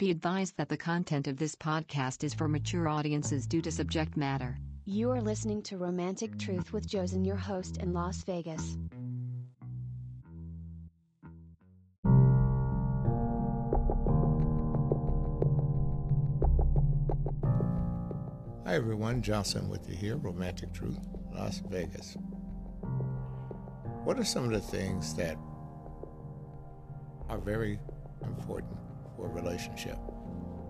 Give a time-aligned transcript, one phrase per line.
[0.00, 4.16] Be advised that the content of this podcast is for mature audiences due to subject
[4.16, 4.56] matter.
[4.86, 8.78] You are listening to Romantic Truth with Josen, your host in Las Vegas.
[18.64, 20.98] Hi everyone, Johnson with you here, Romantic Truth,
[21.34, 22.16] Las Vegas.
[24.04, 25.36] What are some of the things that
[27.28, 27.78] are very
[28.22, 28.78] important
[29.20, 29.98] for a relationship?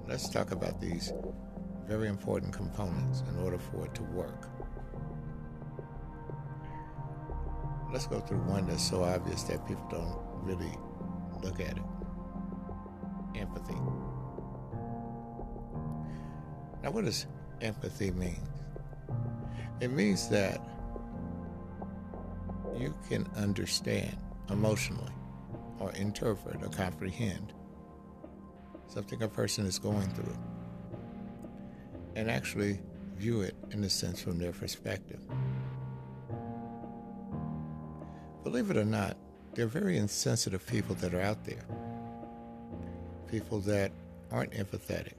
[0.08, 1.12] Let's talk about these
[1.86, 4.48] very important components in order for it to work.
[7.92, 10.72] Let's go through one that's so obvious that people don't really
[11.42, 11.82] look at it
[13.36, 13.74] empathy.
[16.82, 17.26] Now, what does
[17.60, 18.40] empathy mean?
[19.80, 20.60] It means that
[22.76, 24.16] you can understand
[24.50, 25.12] emotionally
[25.78, 27.52] or interpret or comprehend
[28.90, 30.36] something a person is going through
[32.16, 32.80] and actually
[33.16, 35.20] view it in a sense from their perspective.
[38.42, 39.16] Believe it or not,
[39.54, 41.64] there are very insensitive people that are out there.
[43.28, 43.92] People that
[44.32, 45.14] aren't empathetic,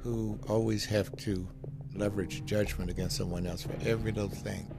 [0.00, 1.48] who always have to
[1.94, 4.72] leverage judgment against someone else for every little thing.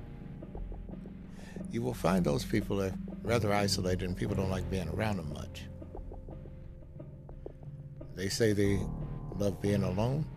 [1.71, 5.33] You will find those people are rather isolated and people don't like being around them
[5.33, 5.63] much.
[8.21, 8.79] They say they
[9.35, 10.27] love being alone.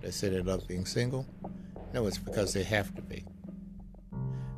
[0.00, 1.26] They say they love being single.
[1.92, 3.22] No, it's because they have to be.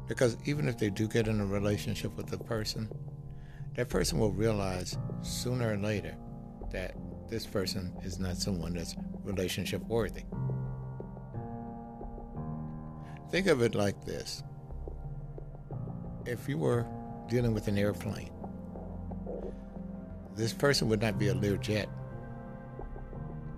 [0.07, 2.89] Because even if they do get in a relationship with a person,
[3.75, 6.15] that person will realize sooner or later
[6.71, 6.95] that
[7.29, 10.23] this person is not someone that's relationship worthy.
[13.33, 14.45] Think of it like this
[16.25, 16.87] if you were
[17.29, 18.31] dealing with an airplane,
[20.37, 21.89] this person would not be a Learjet.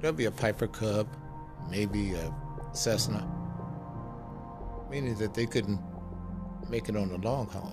[0.03, 1.07] There'll be a Piper Cub,
[1.71, 2.35] maybe a
[2.73, 3.25] Cessna,
[4.91, 5.81] meaning that they couldn't
[6.69, 7.73] make it on the long haul.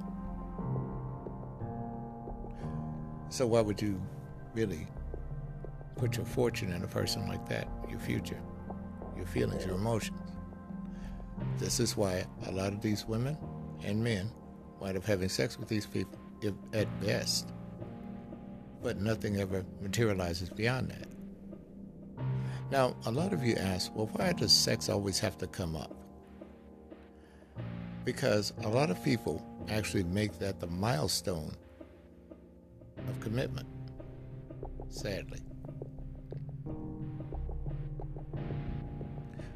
[3.29, 3.99] So why would you
[4.53, 4.87] really
[5.95, 8.39] put your fortune in a person like that, your future,
[9.17, 10.19] your feelings, your emotions?
[11.57, 13.39] This is why a lot of these women
[13.83, 14.29] and men
[14.79, 17.53] wind up having sex with these people if, at best,
[18.83, 21.08] but nothing ever materializes beyond that.
[22.71, 25.95] Now, a lot of you ask, well, why does sex always have to come up?
[28.05, 31.55] Because a lot of people actually make that the milestone
[32.97, 33.67] of commitment,
[34.89, 35.41] sadly.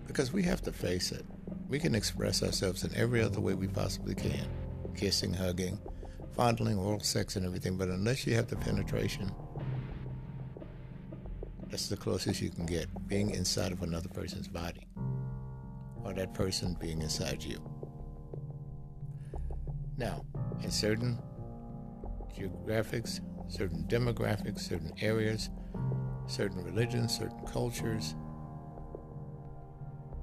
[0.07, 1.25] Because we have to face it.
[1.69, 4.47] We can express ourselves in every other way we possibly can
[4.95, 5.79] kissing, hugging,
[6.35, 7.77] fondling, oral sex, and everything.
[7.77, 9.31] But unless you have the penetration,
[11.73, 14.85] that's the closest you can get being inside of another person's body
[16.03, 17.57] or that person being inside you.
[19.97, 20.23] Now,
[20.61, 21.17] in certain
[22.37, 25.49] geographics, certain demographics, certain areas,
[26.27, 28.13] certain religions, certain cultures,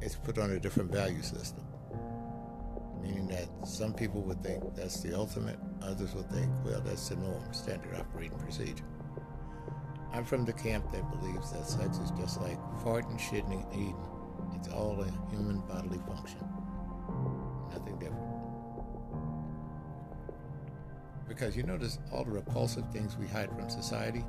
[0.01, 1.67] it's put on a different value system
[3.03, 7.17] meaning that some people would think that's the ultimate, others would think, well, that's the
[7.17, 8.85] norm, standard operating procedure.
[10.13, 13.97] I'm from the camp that believes that sex is just like farting, shitting, and eating.
[14.57, 16.41] It's all a human bodily function.
[17.71, 18.27] Nothing different.
[21.29, 24.25] Because you notice all the repulsive things we hide from society?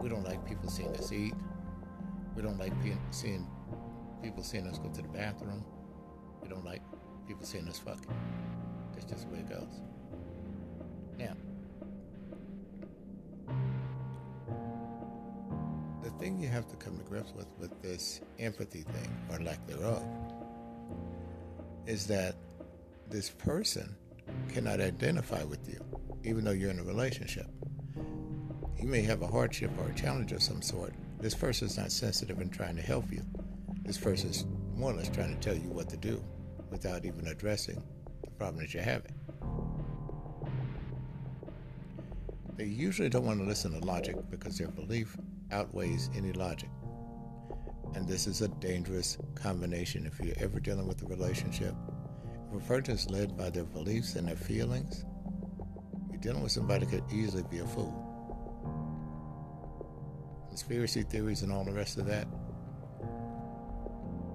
[0.00, 1.34] We don't like people seeing us eat.
[2.34, 2.72] We don't like
[3.10, 3.46] seeing
[4.22, 5.64] people seeing us go to the bathroom.
[6.42, 6.82] We don't like
[7.28, 8.12] people seeing us fucking.
[8.92, 9.80] That's just the way it goes.
[11.16, 11.34] Now,
[16.20, 20.04] thing you have to come to grips with with this empathy thing, or lack thereof,
[21.86, 22.36] is that
[23.08, 23.96] this person
[24.48, 25.80] cannot identify with you,
[26.22, 27.46] even though you're in a relationship.
[28.78, 30.92] You may have a hardship or a challenge of some sort.
[31.18, 33.22] This person is not sensitive and trying to help you.
[33.82, 34.44] This person is
[34.74, 36.22] more or less trying to tell you what to do
[36.70, 37.82] without even addressing
[38.22, 39.14] the problem that you're having.
[42.56, 45.16] They usually don't want to listen to logic because their belief
[45.52, 46.70] outweighs any logic.
[47.94, 51.74] And this is a dangerous combination if you're ever dealing with a relationship.
[52.54, 55.04] If a person is led by their beliefs and their feelings,
[56.10, 58.06] you're dealing with somebody that could easily be a fool.
[60.48, 62.26] Conspiracy theories and all the rest of that,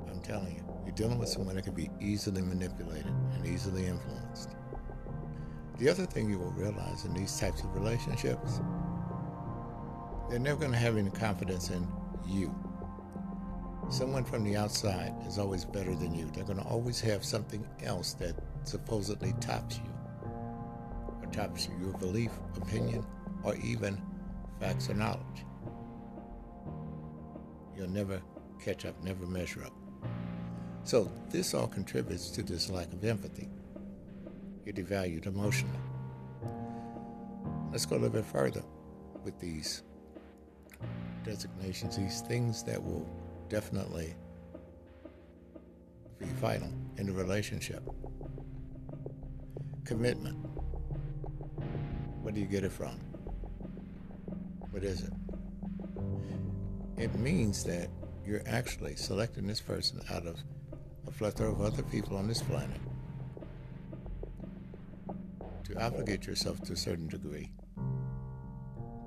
[0.09, 4.56] I'm telling you, you're dealing with someone that can be easily manipulated and easily influenced.
[5.77, 8.61] The other thing you will realize in these types of relationships
[10.30, 11.88] they're never going to have any confidence in
[12.27, 12.54] you.
[13.89, 16.30] Someone from the outside is always better than you.
[16.33, 19.92] They're going to always have something else that supposedly tops you,
[21.22, 23.06] or tops your belief, opinion,
[23.44, 24.01] or even
[24.60, 25.45] facts or knowledge.
[27.78, 28.21] You'll never
[28.63, 29.74] catch up, never measure up.
[30.83, 33.50] So, this all contributes to this lack of empathy.
[34.66, 35.80] You're devalued emotionally.
[37.71, 38.63] Let's go a little bit further
[39.24, 39.83] with these
[41.24, 43.07] designations, these things that will
[43.50, 44.13] definitely
[46.19, 47.83] be vital in a relationship.
[49.83, 50.38] Commitment.
[52.22, 53.00] Where do you get it from?
[54.72, 55.13] What is it?
[56.98, 57.89] It means that
[58.25, 60.38] you're actually selecting this person out of
[61.07, 62.80] a plethora of other people on this planet
[65.66, 67.51] to obligate yourself to a certain degree,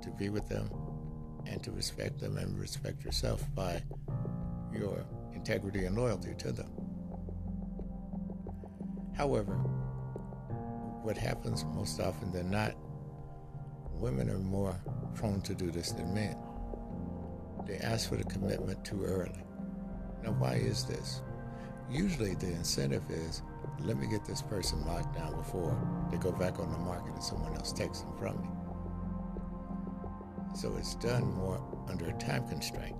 [0.02, 0.67] to be with them,
[1.58, 3.82] and to respect them and respect yourself by
[4.72, 6.70] your integrity and loyalty to them.
[9.16, 9.54] However,
[11.02, 12.74] what happens most often than not,
[13.94, 14.80] women are more
[15.16, 16.36] prone to do this than men.
[17.66, 19.42] They ask for the commitment too early.
[20.22, 21.22] Now, why is this?
[21.90, 23.42] Usually, the incentive is
[23.80, 25.76] let me get this person locked down before
[26.12, 28.57] they go back on the market and someone else takes them from me.
[30.58, 32.96] So it's done more under a time constraint.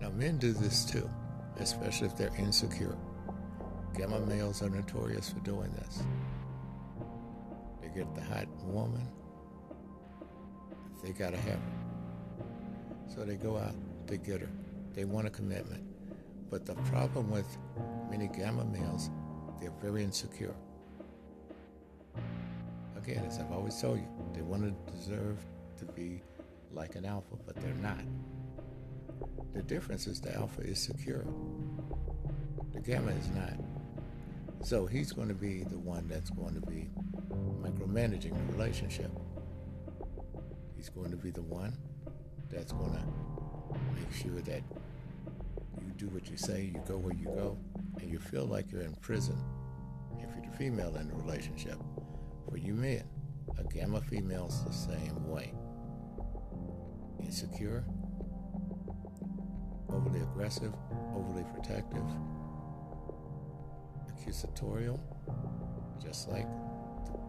[0.00, 1.10] Now, men do this too,
[1.58, 2.96] especially if they're insecure.
[3.96, 6.04] Gamma males are notorious for doing this.
[7.82, 9.08] They get the hot woman,
[11.02, 12.44] they gotta have her.
[13.12, 13.74] So they go out,
[14.06, 14.50] they get her,
[14.94, 15.82] they want a commitment.
[16.48, 17.58] But the problem with
[18.08, 19.10] many gamma males,
[19.60, 20.54] they're very insecure.
[22.96, 25.38] Again, as I've always told you, they want to deserve
[25.78, 26.22] to be
[26.72, 28.00] like an alpha, but they're not.
[29.54, 31.24] The difference is the alpha is secure.
[32.72, 33.54] The gamma is not.
[34.62, 36.90] So he's going to be the one that's going to be
[37.62, 39.10] micromanaging the relationship.
[40.76, 41.76] He's going to be the one
[42.50, 44.62] that's going to make sure that
[45.80, 47.58] you do what you say, you go where you go,
[48.00, 49.36] and you feel like you're in prison
[50.18, 51.78] if you're the female in the relationship.
[52.48, 53.04] For you men,
[53.72, 55.52] gamma female's the same way.
[57.22, 57.84] Insecure,
[59.88, 60.72] overly aggressive,
[61.14, 62.02] overly protective,
[64.10, 64.98] accusatorial,
[66.02, 66.46] just like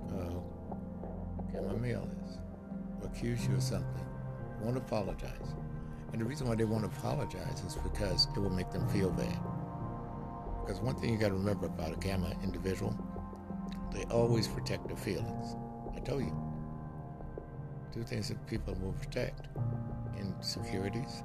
[0.09, 0.39] uh,
[1.53, 2.37] gamma male is.
[2.99, 4.05] Will accuse you of something,
[4.61, 5.53] won't apologize.
[6.11, 9.39] And the reason why they won't apologize is because it will make them feel bad.
[10.61, 12.97] Because one thing you got to remember about a gamma individual,
[13.93, 15.55] they always protect their feelings.
[15.95, 16.35] I told you.
[17.93, 19.47] Two things that people will protect
[20.17, 21.23] insecurities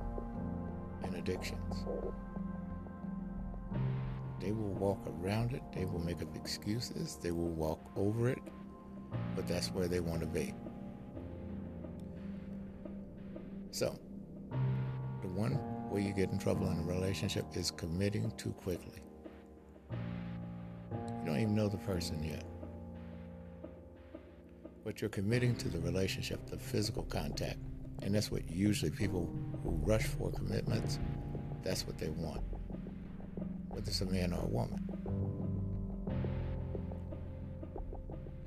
[1.05, 1.85] and addictions.
[4.41, 8.39] They will walk around it, they will make up excuses, they will walk over it,
[9.35, 10.53] but that's where they want to be.
[13.71, 13.99] So,
[15.23, 15.59] the one
[15.91, 19.01] way you get in trouble in a relationship is committing too quickly.
[19.91, 22.45] You don't even know the person yet.
[24.87, 27.59] But you're committing to the relationship, the physical contact.
[28.03, 29.29] And that's what usually people
[29.65, 31.01] who rush for commitments,
[31.65, 32.41] that's what they want,
[33.71, 34.79] whether it's a man or a woman.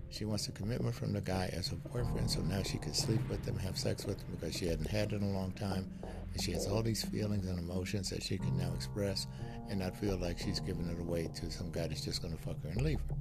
[0.09, 3.19] She wants a commitment from the guy as a boyfriend, so now she can sleep
[3.29, 5.91] with him, have sex with him because she hadn't had it in a long time.
[6.31, 9.27] And she has all these feelings and emotions that she can now express
[9.69, 12.41] and not feel like she's giving it away to some guy that's just going to
[12.41, 13.18] fuck her and leave her.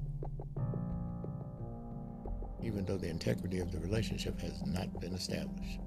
[2.78, 5.80] Even though the integrity of the relationship has not been established.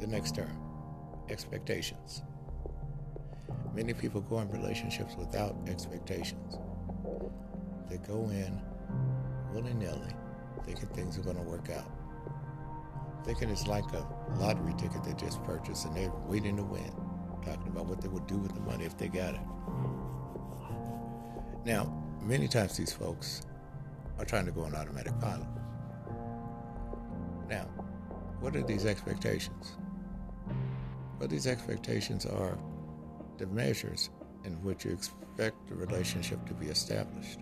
[0.00, 0.54] The next term
[1.30, 2.22] expectations.
[3.74, 6.58] Many people go in relationships without expectations.
[7.88, 8.60] They go in
[9.54, 10.12] willy nilly,
[10.66, 11.90] thinking things are going to work out.
[13.24, 14.06] Thinking it's like a
[14.36, 16.92] lottery ticket they just purchased and they're waiting to win,
[17.42, 19.40] talking about what they would do with the money if they got it.
[21.64, 23.46] Now, many times these folks
[24.22, 25.46] are trying to go on automatic pilot.
[27.48, 27.64] Now,
[28.40, 29.72] what are these expectations?
[31.18, 32.56] Well, these expectations are
[33.38, 34.10] the measures
[34.44, 37.40] in which you expect the relationship to be established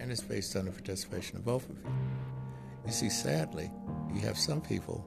[0.00, 1.92] and it's based on the participation of both of you.
[2.86, 3.70] You see, sadly,
[4.12, 5.06] you have some people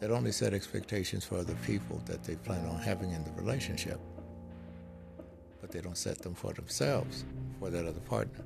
[0.00, 4.00] that only set expectations for other people that they plan on having in the relationship,
[5.60, 7.24] but they don't set them for themselves,
[7.58, 8.44] for that other partner.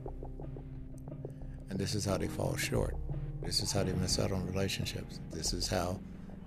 [1.76, 2.96] And this is how they fall short.
[3.42, 5.20] This is how they miss out on relationships.
[5.30, 6.00] This is how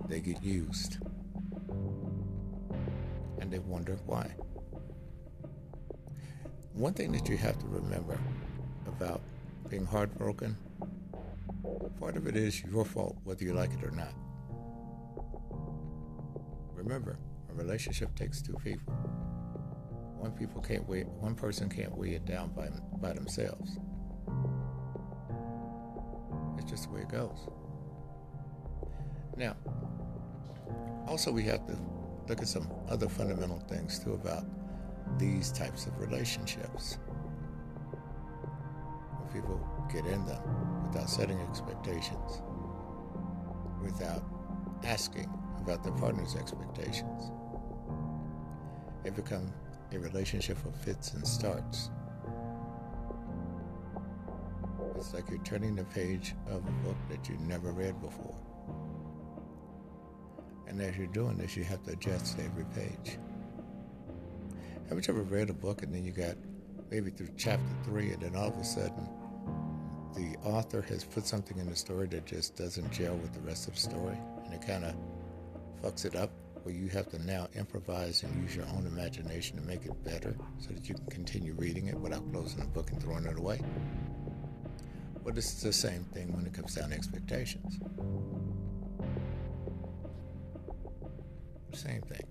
[0.08, 0.98] they get used.
[3.38, 4.34] And they wonder why.
[6.74, 8.18] One thing that you have to remember
[8.88, 9.20] about
[9.68, 10.56] being heartbroken,
[12.00, 14.12] part of it is your fault, whether you like it or not.
[16.74, 18.94] Remember, a relationship takes two people.
[20.18, 22.68] One people can't weigh, one person can't weigh it down by
[23.00, 23.78] by themselves.
[26.70, 27.48] Just the way it goes.
[29.36, 29.56] Now,
[31.08, 31.76] also we have to
[32.28, 34.44] look at some other fundamental things too about
[35.18, 36.98] these types of relationships.
[39.18, 39.60] When people
[39.92, 42.40] get in them without setting expectations,
[43.82, 44.22] without
[44.84, 45.28] asking
[45.60, 47.32] about their partner's expectations,
[49.04, 49.50] it becomes
[49.92, 51.90] a relationship of fits and starts.
[55.00, 58.36] It's like you're turning the page of a book that you never read before.
[60.68, 63.16] And as you're doing this, you have to adjust every page.
[64.88, 66.36] Haven't you ever read a book and then you got
[66.90, 69.08] maybe through chapter three, and then all of a sudden
[70.14, 73.68] the author has put something in the story that just doesn't gel with the rest
[73.68, 74.94] of the story, and it kind of
[75.82, 76.30] fucks it up,
[76.62, 80.36] where you have to now improvise and use your own imagination to make it better
[80.58, 83.60] so that you can continue reading it without closing the book and throwing it away.
[85.26, 87.78] This is the same thing when it comes down to expectations.
[91.72, 92.26] Same thing.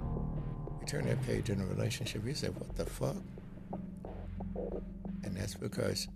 [0.00, 3.14] You turn that page in a relationship, you say, What the fuck?
[5.22, 6.08] And that's because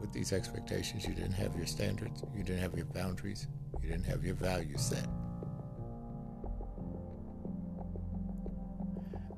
[0.00, 3.46] with these expectations, you didn't have your standards, you didn't have your boundaries,
[3.80, 5.06] you didn't have your values set.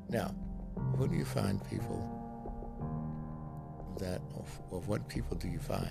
[0.09, 0.35] Now,
[0.97, 2.20] who do you find people
[4.71, 5.90] or what people do you find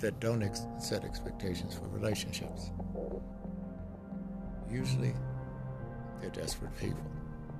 [0.00, 2.70] that don't ex- set expectations for relationships?
[4.70, 5.14] Usually,
[6.20, 7.04] they're desperate people.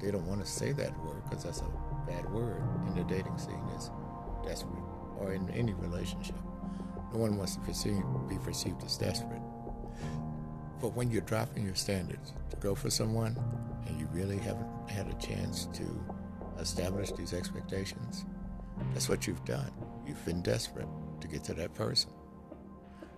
[0.00, 3.38] They don't want to say that word because that's a bad word in the dating
[3.38, 3.90] scene is
[4.44, 4.82] desperate
[5.18, 6.36] or in any relationship.
[7.12, 9.40] No one wants to perceive, be perceived as desperate.
[10.80, 13.38] But when you're dropping your standards to go for someone
[13.86, 15.84] and you really haven't had a chance to
[16.60, 18.24] establish these expectations,
[18.92, 19.70] that's what you've done.
[20.06, 20.88] You've been desperate
[21.20, 22.10] to get to that person.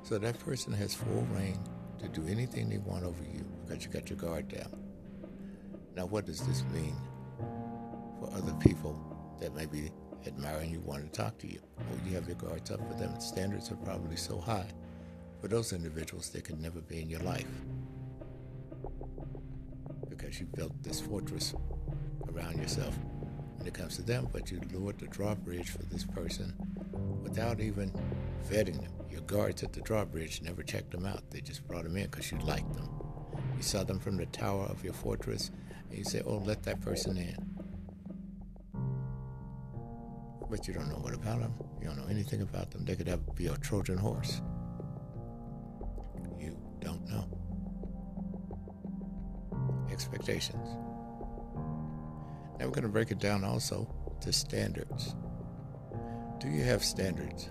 [0.02, 1.58] So that person has full reign
[1.98, 4.70] to do anything they want over you because you got your guard down.
[5.96, 6.94] Now, what does this mean
[8.20, 8.96] for other people
[9.40, 9.90] that may be
[10.26, 11.60] admiring you, want to talk to you?
[11.76, 13.18] Well, you have your guards up for them.
[13.20, 14.68] Standards are probably so high
[15.40, 17.46] for those individuals they can never be in your life
[20.08, 21.54] because you built this fortress
[22.32, 22.96] around yourself
[23.56, 26.52] when it comes to them, but you lowered the drawbridge for this person
[27.22, 27.92] without even
[28.48, 28.92] vetting them.
[29.10, 31.30] Your guards at the drawbridge never checked them out.
[31.30, 32.88] They just brought them in because you liked them.
[33.56, 35.50] You saw them from the tower of your fortress,
[35.88, 37.36] and you say, oh, let that person in.
[40.50, 41.54] But you don't know what about them.
[41.80, 42.84] You don't know anything about them.
[42.84, 44.42] They could have be a Trojan horse.
[46.38, 47.26] You don't know.
[49.90, 50.68] Expectations.
[52.58, 53.88] Now we're going to break it down also
[54.20, 55.14] to standards.
[56.40, 57.50] Do you have standards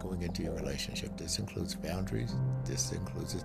[0.00, 1.16] going into your relationship?
[1.16, 2.34] This includes boundaries.
[2.64, 3.44] This includes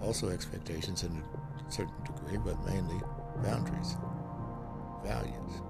[0.00, 3.00] also expectations in a certain degree, but mainly
[3.42, 3.96] boundaries,
[5.04, 5.60] values.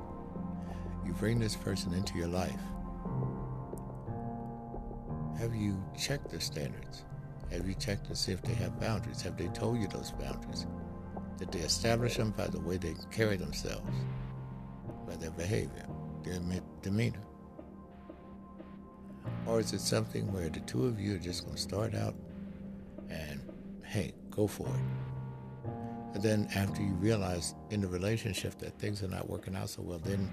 [1.04, 2.60] You bring this person into your life.
[5.38, 7.04] Have you checked their standards?
[7.50, 9.20] Have you checked to see if they have boundaries?
[9.22, 10.66] Have they told you those boundaries?
[11.38, 13.90] Did they establish them by the way they carry themselves?
[15.12, 15.86] by their behavior,
[16.24, 16.40] their
[16.82, 17.20] demeanor?
[19.46, 22.14] Or is it something where the two of you are just going to start out
[23.10, 23.40] and,
[23.84, 25.72] hey, go for it?
[26.14, 29.82] And then after you realize in the relationship that things are not working out so
[29.82, 30.30] well, then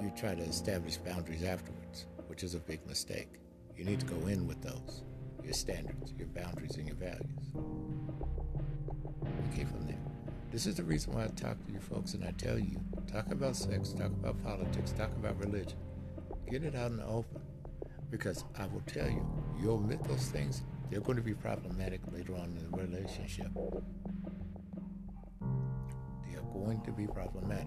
[0.00, 3.28] you try to establish boundaries afterwards, which is a big mistake.
[3.76, 5.02] You need to go in with those,
[5.42, 7.50] your standards, your boundaries, and your values.
[9.52, 9.98] Okay, from there.
[10.52, 12.80] This is the reason why I talk to you folks and I tell you
[13.12, 15.78] talk about sex, talk about politics, talk about religion.
[16.48, 17.40] Get it out in the open.
[18.10, 19.26] Because I will tell you,
[19.60, 23.48] you omit those things, they're going to be problematic later on in the relationship.
[25.40, 27.66] They are going to be problematic.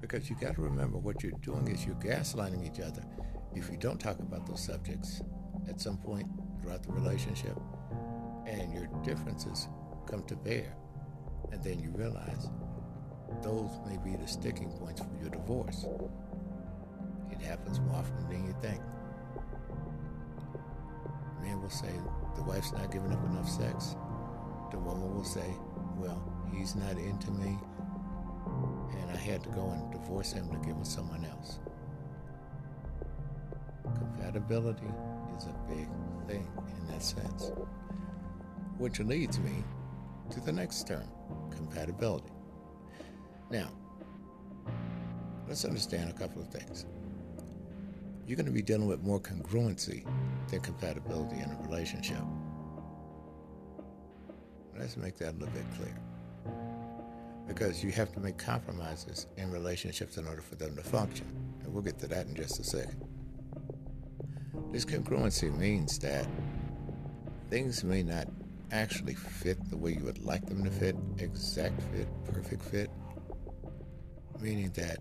[0.00, 3.02] Because you got to remember what you're doing is you're gaslighting each other.
[3.54, 5.22] If you don't talk about those subjects
[5.68, 6.28] at some point
[6.60, 7.56] throughout the relationship
[8.46, 9.68] and your differences
[10.06, 10.76] come to bear,
[11.52, 12.50] and then you realize
[13.42, 15.86] those may be the sticking points for your divorce.
[17.44, 18.80] Happens more often than you think.
[21.40, 21.92] Man will say
[22.34, 23.96] the wife's not giving up enough sex.
[24.70, 25.54] The woman will say,
[25.96, 26.20] well,
[26.52, 27.56] he's not into me,
[28.98, 31.60] and I had to go and divorce him to give him someone else.
[33.94, 34.90] Compatibility
[35.36, 35.86] is a big
[36.26, 36.48] thing
[36.80, 37.52] in that sense.
[38.78, 39.62] Which leads me
[40.30, 41.08] to the next term
[41.50, 42.32] compatibility.
[43.50, 43.68] Now,
[45.46, 46.86] let's understand a couple of things.
[48.26, 50.06] You're going to be dealing with more congruency
[50.48, 52.22] than compatibility in a relationship.
[54.78, 55.96] Let's make that a little bit clear.
[57.46, 61.26] Because you have to make compromises in relationships in order for them to function.
[61.62, 63.04] And we'll get to that in just a second.
[64.72, 66.26] This congruency means that
[67.50, 68.28] things may not
[68.72, 72.90] actually fit the way you would like them to fit, exact fit, perfect fit,
[74.40, 74.98] meaning that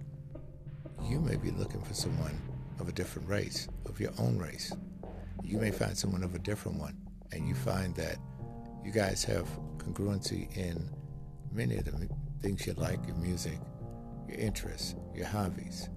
[1.10, 2.38] you may be looking for someone
[2.80, 4.74] of a different race, of your own race.
[5.44, 6.98] You may find someone of a different one,
[7.32, 8.18] and you find that
[8.84, 10.90] you guys have congruency in
[11.52, 12.10] many of the
[12.42, 13.60] things you like, your music,
[14.28, 15.90] your interests, your hobbies.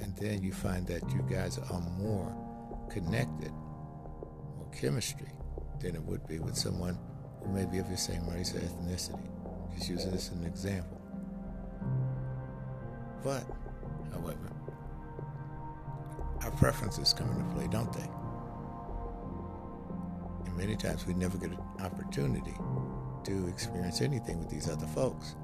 [0.00, 2.34] And then you find that you guys are more
[2.90, 5.32] connected, more chemistry
[5.80, 6.98] than it would be with someone
[7.42, 9.28] who may be of your same race or ethnicity.
[9.74, 11.00] Just using this as an example.
[13.22, 13.44] But,
[14.12, 14.52] however,
[16.58, 18.08] preferences come into play, don't they?
[20.46, 22.54] And many times we never get an opportunity
[23.24, 25.36] to experience anything with these other folks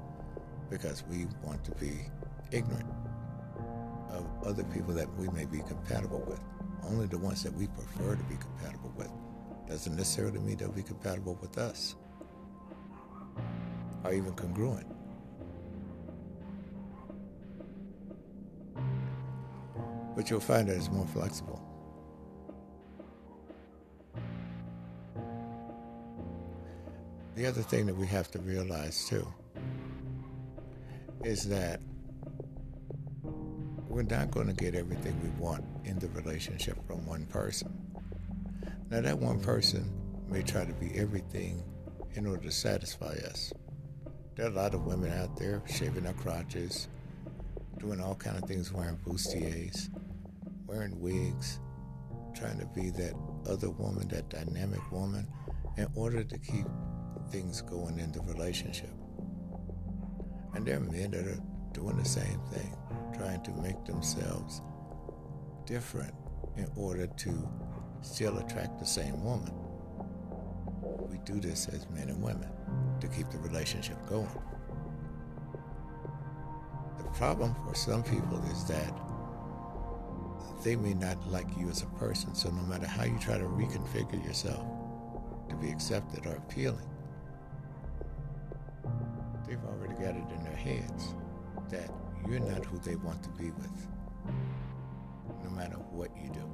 [0.69, 2.07] because we want to be
[2.51, 2.89] ignorant
[4.09, 6.39] of other people that we may be compatible with.
[6.83, 9.11] Only the ones that we prefer to be compatible with
[9.67, 11.95] doesn't necessarily mean they'll be compatible with us
[14.03, 14.94] or even congruent.
[20.15, 21.61] But you'll find that it's more flexible.
[27.35, 29.27] The other thing that we have to realize too
[31.23, 31.81] is that
[33.89, 37.73] we're not going to get everything we want in the relationship from one person.
[38.89, 39.91] Now, that one person
[40.29, 41.63] may try to be everything
[42.13, 43.51] in order to satisfy us.
[44.35, 46.87] There are a lot of women out there shaving their crotches,
[47.79, 49.89] doing all kind of things, wearing bustiers,
[50.67, 51.59] wearing wigs,
[52.35, 53.13] trying to be that
[53.49, 55.27] other woman, that dynamic woman,
[55.77, 56.65] in order to keep
[57.31, 58.91] things going in the relationship.
[60.53, 61.41] And there are men that are
[61.73, 62.77] doing the same thing,
[63.13, 64.61] trying to make themselves
[65.65, 66.13] different
[66.57, 67.49] in order to
[68.01, 69.53] still attract the same woman.
[71.09, 72.49] We do this as men and women
[72.99, 74.29] to keep the relationship going.
[76.97, 78.93] The problem for some people is that
[80.65, 83.43] they may not like you as a person, so no matter how you try to
[83.43, 84.65] reconfigure yourself
[85.47, 86.89] to be accepted or appealing,
[89.47, 91.13] they've already got it in their heads
[91.69, 91.91] that
[92.27, 93.87] you're not who they want to be with,
[95.43, 96.49] no matter what you do.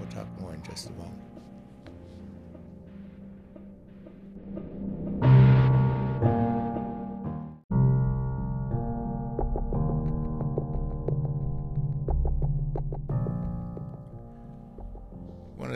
[0.00, 1.31] We'll talk more in just a moment.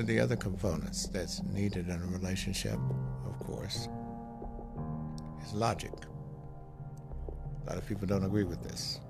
[0.07, 2.79] The other components that's needed in a relationship,
[3.27, 3.89] of course,
[5.45, 5.93] is logic.
[7.65, 9.01] A lot of people don't agree with this.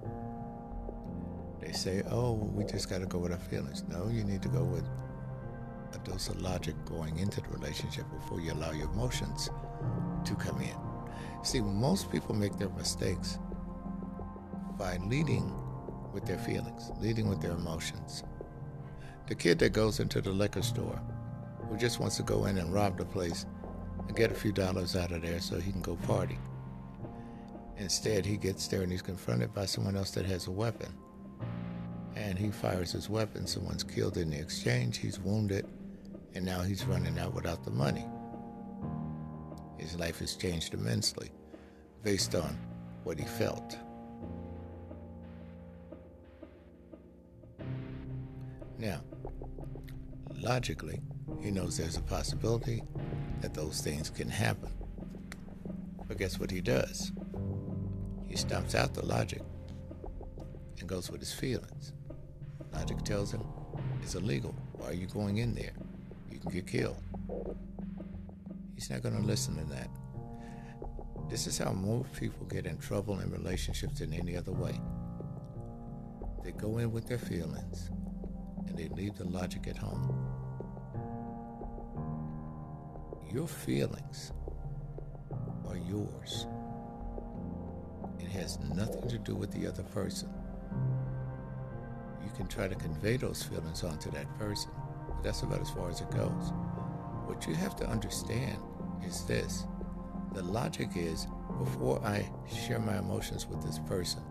[1.60, 3.84] They say, oh, we just got to go with our feelings.
[3.88, 4.84] No, you need to go with
[5.92, 9.50] a dose of logic going into the relationship before you allow your emotions
[10.24, 10.76] to come in.
[11.44, 13.38] See, most people make their mistakes
[14.78, 15.52] by leading
[16.14, 18.24] with their feelings, leading with their emotions.
[19.28, 21.00] The kid that goes into the liquor store
[21.68, 23.44] who just wants to go in and rob the place
[24.06, 26.38] and get a few dollars out of there so he can go party.
[27.76, 30.92] Instead, he gets there and he's confronted by someone else that has a weapon.
[32.14, 33.46] And he fires his weapon.
[33.46, 34.98] Someone's killed in the exchange.
[34.98, 35.66] He's wounded.
[36.34, 38.06] And now he's running out without the money.
[39.76, 41.30] His life has changed immensely
[42.02, 42.56] based on
[43.04, 43.76] what he felt.
[50.46, 51.00] Logically,
[51.40, 52.80] he knows there's a possibility
[53.40, 54.72] that those things can happen.
[56.06, 57.10] But guess what he does?
[58.28, 59.42] He stumps out the logic
[60.78, 61.92] and goes with his feelings.
[62.72, 63.42] Logic tells him
[64.02, 64.54] it's illegal.
[64.74, 65.72] Why are you going in there?
[66.30, 67.02] You can get killed.
[68.76, 69.90] He's not going to listen to that.
[71.28, 74.80] This is how most people get in trouble in relationships than any other way.
[76.44, 77.90] They go in with their feelings
[78.68, 80.25] and they leave the logic at home.
[83.32, 84.32] Your feelings
[85.68, 86.46] are yours.
[88.20, 90.28] It has nothing to do with the other person.
[92.24, 94.70] You can try to convey those feelings onto that person,
[95.08, 96.52] but that's about as far as it goes.
[97.26, 98.58] What you have to understand
[99.04, 99.64] is this
[100.32, 101.26] the logic is
[101.58, 104.22] before I share my emotions with this person,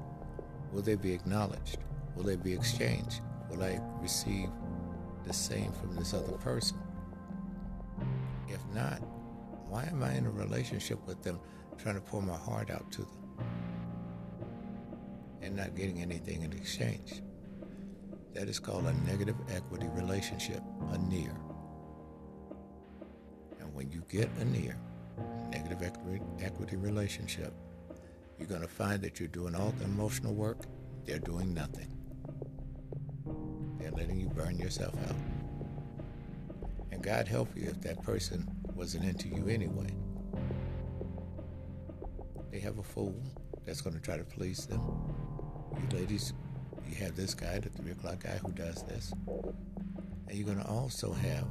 [0.71, 1.79] will they be acknowledged?
[2.15, 3.21] Will they be exchanged?
[3.49, 4.49] Will I receive
[5.25, 6.77] the same from this other person?
[8.75, 8.99] Not,
[9.69, 11.39] why am I in a relationship with them
[11.77, 13.09] trying to pour my heart out to them
[15.41, 17.21] and not getting anything in exchange?
[18.33, 20.61] That is called a negative equity relationship,
[20.91, 21.33] a near.
[23.61, 24.77] And when you get a near,
[25.49, 25.81] negative
[26.41, 27.53] equity relationship,
[28.37, 30.65] you're going to find that you're doing all the emotional work,
[31.05, 31.89] they're doing nothing.
[33.79, 35.15] They're letting you burn yourself out.
[36.91, 39.87] And God help you if that person wasn't into you anyway.
[42.51, 43.15] They have a fool
[43.65, 44.81] that's going to try to please them.
[45.75, 46.33] You ladies,
[46.87, 49.13] you have this guy, the three o'clock guy who does this.
[50.27, 51.47] And you're going to also have,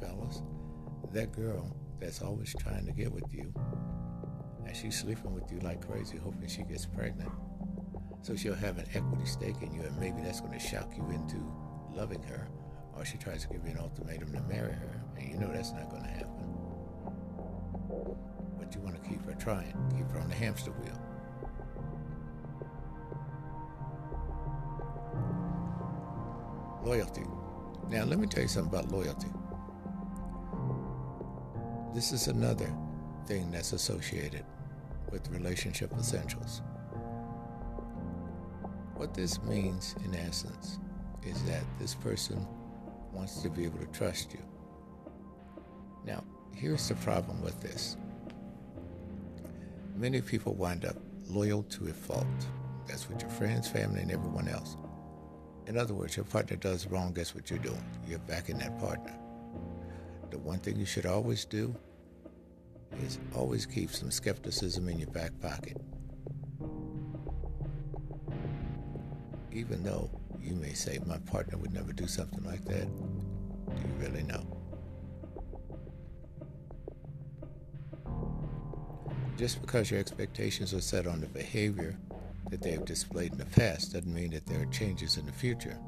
[0.00, 0.42] fellas,
[1.12, 3.52] that girl that's always trying to get with you.
[4.66, 7.32] And she's sleeping with you like crazy, hoping she gets pregnant.
[8.22, 11.08] So she'll have an equity stake in you, and maybe that's going to shock you
[11.10, 11.36] into
[11.90, 12.48] loving her.
[12.94, 15.72] Or she tries to give you an ultimatum to marry her, and you know that's
[15.72, 16.46] not going to happen.
[18.58, 20.98] But you want to keep her trying, keep her on the hamster wheel.
[26.84, 27.24] Loyalty.
[27.90, 29.28] Now, let me tell you something about loyalty.
[31.94, 32.72] This is another
[33.26, 34.44] thing that's associated
[35.10, 36.62] with relationship essentials.
[38.94, 40.78] What this means, in essence,
[41.24, 42.46] is that this person
[43.12, 44.49] wants to be able to trust you.
[46.60, 47.96] Here's the problem with this
[49.96, 50.96] many people wind up
[51.26, 52.26] loyal to a fault.
[52.86, 54.76] That's what your friends, family, and everyone else.
[55.66, 57.82] In other words, your partner does wrong, guess what you're doing?
[58.06, 59.18] You're backing that partner.
[60.30, 61.74] The one thing you should always do
[63.04, 65.78] is always keep some skepticism in your back pocket.
[69.50, 73.94] Even though you may say, my partner would never do something like that, do you
[73.98, 74.49] really know?
[79.40, 81.96] Just because your expectations are set on the behavior
[82.50, 85.32] that they have displayed in the past doesn't mean that there are changes in the
[85.32, 85.78] future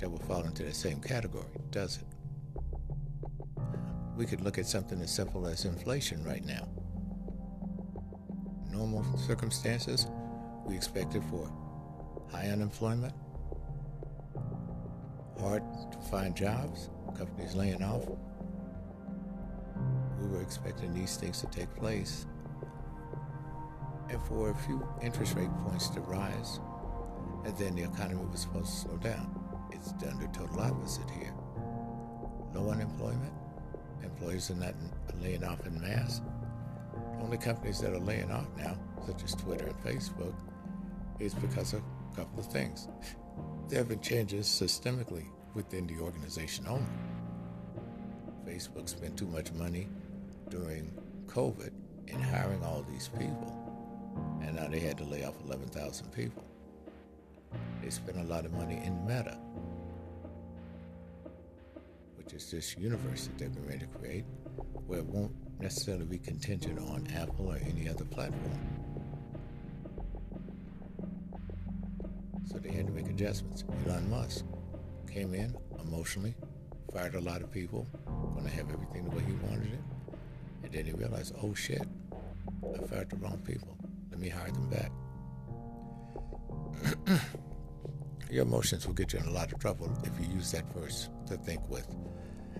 [0.00, 2.06] that will fall into the same category, does it?
[4.16, 6.66] we could look at something as simple as inflation right now.
[8.70, 10.06] Normal circumstances,
[10.64, 11.52] we expected for
[12.30, 13.12] high unemployment,
[15.38, 18.08] hard to find jobs, companies laying off.
[20.18, 22.24] We were expecting these things to take place
[24.12, 26.60] and for a few interest rate points to rise,
[27.44, 29.34] and then the economy was supposed to slow down.
[29.72, 31.34] It's done the total opposite here.
[32.54, 33.32] No unemployment,
[34.02, 34.74] Employees are not
[35.20, 36.20] laying off in mass.
[37.20, 40.34] Only companies that are laying off now, such as Twitter and Facebook,
[41.18, 42.88] is because of a couple of things.
[43.68, 46.84] There have been changes systemically within the organization only.
[48.46, 49.88] Facebook spent too much money
[50.50, 50.92] during
[51.26, 51.70] COVID
[52.08, 53.61] in hiring all these people,
[54.42, 56.44] and now they had to lay off 11,000 people.
[57.82, 59.38] They spent a lot of money in Meta,
[62.16, 64.24] which is this universe that they've been ready to create,
[64.86, 68.58] where it won't necessarily be contingent on Apple or any other platform.
[72.46, 73.64] So they had to make adjustments.
[73.86, 74.44] Elon Musk
[75.10, 76.34] came in emotionally,
[76.92, 77.86] fired a lot of people,
[78.32, 79.80] going to have everything the way he wanted it,
[80.62, 81.82] and then he realized, oh shit,
[82.62, 83.71] I fired the wrong people.
[84.22, 84.92] Me hire them back.
[88.30, 91.10] Your emotions will get you in a lot of trouble if you use that verse
[91.26, 91.92] to think with.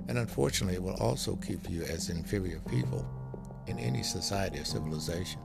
[0.08, 3.08] And unfortunately, it will also keep you as inferior people
[3.68, 5.40] in any society or civilization.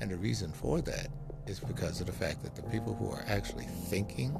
[0.00, 1.08] And the reason for that
[1.46, 4.32] is because of the fact that the people who are actually thinking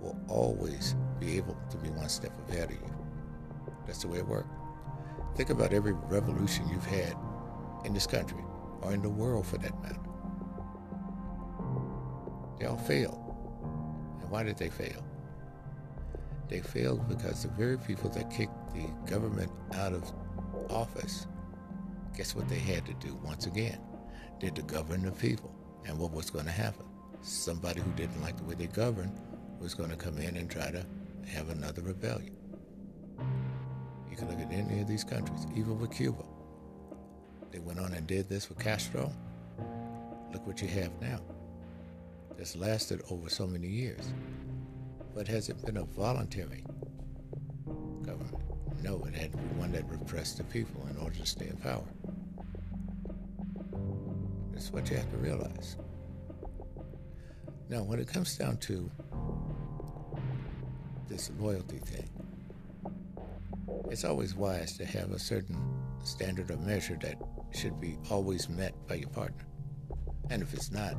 [0.00, 3.06] will always be able to be one step ahead of you.
[3.86, 4.48] That's the way it works.
[5.36, 7.14] Think about every revolution you've had
[7.84, 8.42] in this country,
[8.82, 10.00] or in the world for that matter.
[12.58, 13.18] They all failed.
[14.20, 15.04] And why did they fail?
[16.48, 20.10] They failed because the very people that kicked the government out of
[20.70, 21.26] office,
[22.16, 23.78] guess what they had to do once again?
[24.40, 25.54] They had to govern the people.
[25.86, 26.86] And what was going to happen?
[27.22, 29.18] Somebody who didn't like the way they governed
[29.60, 30.84] was going to come in and try to
[31.26, 32.36] have another rebellion.
[34.10, 36.24] You can look at any of these countries, even with Cuba.
[37.50, 39.12] They went on and did this with Castro.
[40.32, 41.20] Look what you have now.
[42.36, 44.12] This lasted over so many years.
[45.14, 46.64] But has it been a voluntary
[48.02, 48.44] government?
[48.82, 51.56] No, it had to be one that repressed the people in order to stay in
[51.56, 51.84] power.
[54.52, 55.76] That's what you have to realize.
[57.68, 58.90] Now, when it comes down to
[61.08, 62.08] this loyalty thing,
[63.90, 65.58] it's always wise to have a certain
[66.04, 67.16] standard of measure that
[67.52, 69.46] should be always met by your partner.
[70.30, 70.94] And if it's not,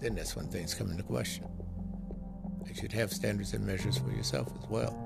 [0.00, 1.46] then that's when things come into question.
[2.66, 5.02] You should have standards and measures for yourself as well.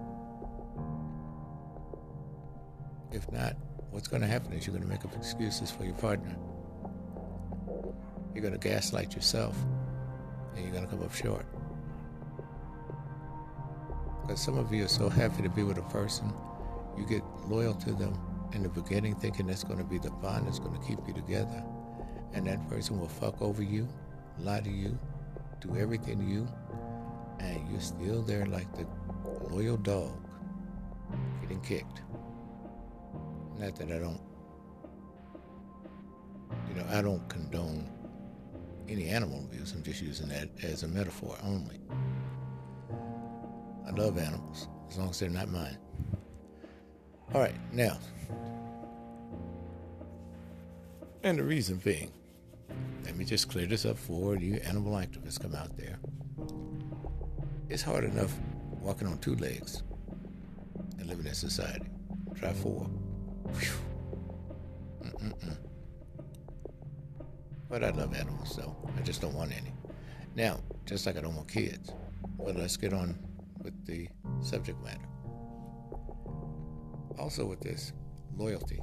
[3.12, 3.56] If not,
[3.90, 6.36] what's going to happen is you're going to make up excuses for your partner.
[8.34, 9.56] You're going to gaslight yourself,
[10.54, 11.44] and you're going to come up short.
[14.22, 16.32] Because some of you are so happy to be with a person,
[16.96, 18.16] you get loyal to them
[18.52, 21.14] in the beginning, thinking that's going to be the bond that's going to keep you
[21.14, 21.62] together.
[22.32, 23.88] And that person will fuck over you,
[24.38, 24.98] lie to you,
[25.60, 26.48] do everything to you,
[27.40, 28.86] and you're still there like the
[29.50, 30.12] loyal dog
[31.40, 32.02] getting kicked.
[33.58, 34.20] Not that I don't,
[36.68, 37.88] you know, I don't condone
[38.88, 39.72] any animal abuse.
[39.72, 41.80] I'm just using that as a metaphor only.
[43.86, 45.78] I love animals, as long as they're not mine.
[47.34, 47.98] All right, now,
[51.22, 52.10] and the reason being,
[53.04, 55.98] let me just clear this up for you animal activists come out there.
[57.68, 58.34] It's hard enough
[58.80, 59.82] walking on two legs
[60.98, 61.86] and living in society.
[62.34, 62.88] Try four.
[67.68, 69.72] But I love animals, so I just don't want any.
[70.34, 71.90] Now, just like I don't want kids.
[72.36, 73.16] But let's get on
[73.62, 74.08] with the
[74.40, 75.06] subject matter.
[77.18, 77.92] Also, with this
[78.36, 78.80] loyalty,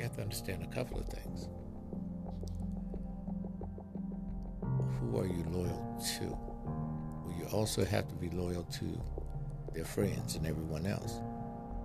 [0.00, 1.46] you have to understand a couple of things.
[4.98, 6.24] Who are you loyal to?
[6.24, 9.02] Well, you also have to be loyal to
[9.74, 11.20] their friends and everyone else.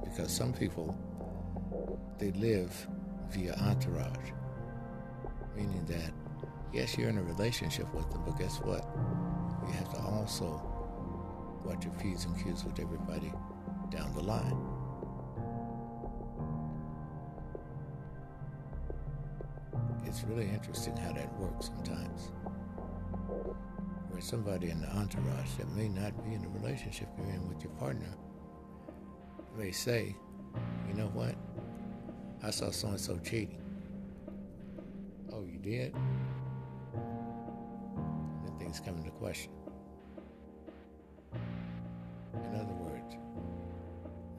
[0.02, 0.98] Because some people,
[2.18, 2.88] they live
[3.32, 4.32] via entourage,
[5.58, 6.14] meaning that,
[6.72, 8.88] yes, you're in a relationship with them, but guess what?
[9.68, 10.62] You have to also
[11.66, 13.34] watch your P's and Q's with everybody
[13.90, 14.75] down the line.
[20.28, 22.32] Really interesting how that works sometimes.
[24.10, 27.64] Where somebody in the entourage that may not be in the relationship you're in with
[27.64, 28.14] your partner
[29.58, 30.16] may say,
[30.88, 31.36] you know what?
[32.44, 33.62] I saw so and so cheating.
[35.32, 35.94] Oh, you did?
[36.94, 39.52] Then things come into question.
[41.34, 43.16] In other words,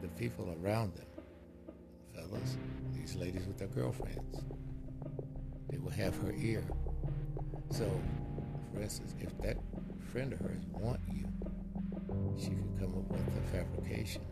[0.01, 1.07] the people around them,
[2.15, 2.57] fellas,
[2.95, 4.45] these ladies with their girlfriends,
[5.97, 6.63] have her ear.
[7.71, 7.91] So,
[8.73, 9.57] for instance, if that
[10.13, 11.27] friend of hers want you,
[12.39, 14.23] she could come up with a fabrication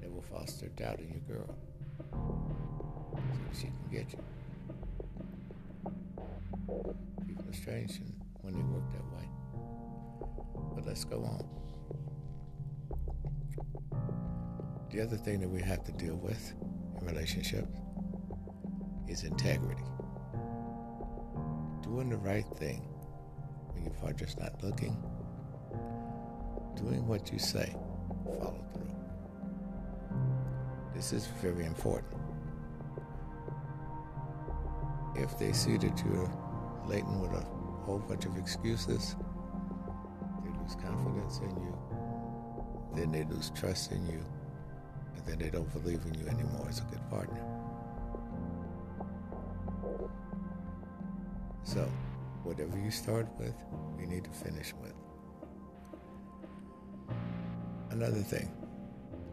[0.00, 1.56] that will foster doubt in your girl.
[2.12, 4.18] So she can get you.
[7.26, 8.00] People are strange
[8.42, 9.28] when they work that way.
[10.74, 11.44] But let's go on.
[14.90, 16.52] The other thing that we have to deal with
[17.00, 17.68] in relationships
[19.08, 19.89] is integrity.
[21.90, 22.82] Doing the right thing
[23.72, 24.96] when your partner's not looking.
[26.76, 27.74] Doing what you say.
[28.38, 28.94] Follow through.
[30.94, 32.14] This is very important.
[35.16, 36.32] If they see that you're
[36.86, 37.44] laden with a
[37.84, 39.16] whole bunch of excuses,
[40.44, 41.76] they lose confidence in you,
[42.94, 44.24] then they lose trust in you,
[45.16, 47.49] and then they don't believe in you anymore as a good partner.
[52.60, 53.54] Whatever you start with,
[53.98, 54.92] you need to finish with.
[57.90, 58.52] Another thing,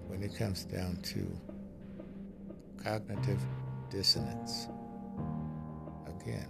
[0.08, 1.28] when it comes down to
[2.82, 3.40] cognitive
[3.90, 4.68] dissonance,
[6.22, 6.48] again,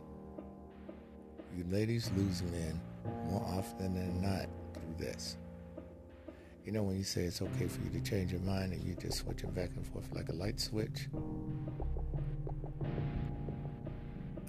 [1.56, 2.80] you ladies lose men
[3.26, 5.38] more often than not through this.
[6.64, 8.94] You know, when you say it's okay for you to change your mind and you
[8.94, 11.08] just switching back and forth like a light switch,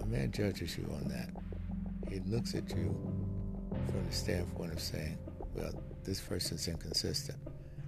[0.01, 1.38] a man judges you on that.
[2.09, 2.97] He looks at you
[3.91, 5.19] from the standpoint of saying,
[5.55, 5.73] well,
[6.05, 7.39] this person's inconsistent.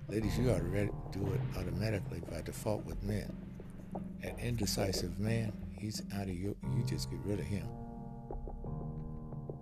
[0.08, 3.34] Ladies, you already do it automatically by default with men.
[4.22, 6.56] An indecisive man, he's out of you.
[6.76, 7.66] You just get rid of him.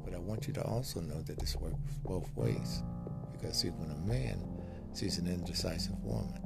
[0.04, 2.82] But I want you to also know that this works both ways.
[3.32, 4.42] Because, see, when a man
[4.92, 6.40] sees an indecisive woman,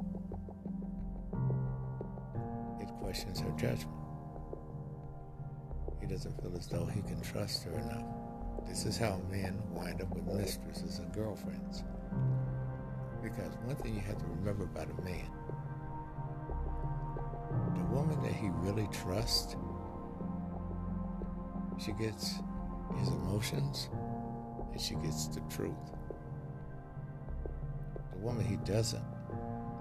[2.81, 4.02] it questions her judgment.
[6.13, 8.05] Doesn't feel as though he can trust her enough.
[8.69, 11.85] This is how men wind up with mistresses and girlfriends.
[13.23, 15.31] Because one thing you have to remember about a man
[17.75, 19.57] the woman that he really trusts,
[21.83, 22.35] she gets
[22.99, 23.89] his emotions
[24.71, 25.73] and she gets the truth.
[28.13, 29.03] The woman he doesn't,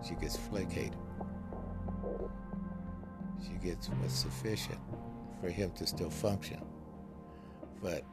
[0.07, 0.95] she gets placated.
[3.43, 4.79] She gets what's sufficient
[5.41, 6.61] for him to still function.
[7.81, 8.05] But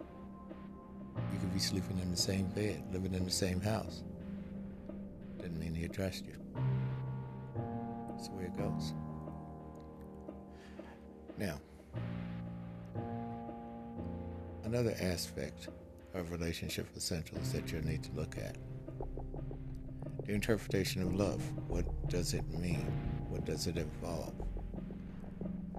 [1.32, 4.02] you could be sleeping in the same bed, living in the same house.
[5.36, 6.34] Doesn't mean he'll trust you.
[8.10, 8.94] That's the way it goes.
[11.36, 11.60] Now,
[14.64, 15.68] another aspect
[16.14, 18.56] of relationship essentials that you'll need to look at
[20.24, 21.40] the interpretation of love.
[21.68, 22.90] What does it mean?
[23.28, 24.34] What does it involve?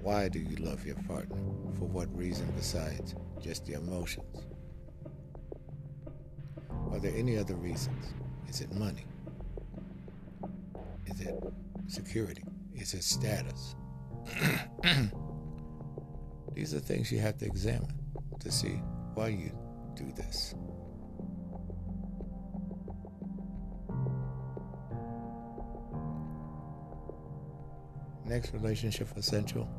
[0.09, 1.37] Why do you love your partner?
[1.77, 4.47] For what reason besides just the emotions?
[6.91, 8.15] Are there any other reasons?
[8.47, 9.05] Is it money?
[11.05, 11.35] Is it
[11.85, 12.43] security?
[12.73, 13.75] Is it status?
[16.55, 17.93] These are things you have to examine
[18.39, 18.81] to see
[19.13, 19.51] why you
[19.95, 20.55] do this.
[28.25, 29.69] Next relationship essential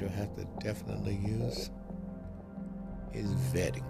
[0.00, 1.70] you'll have to definitely use
[3.12, 3.84] is vetting.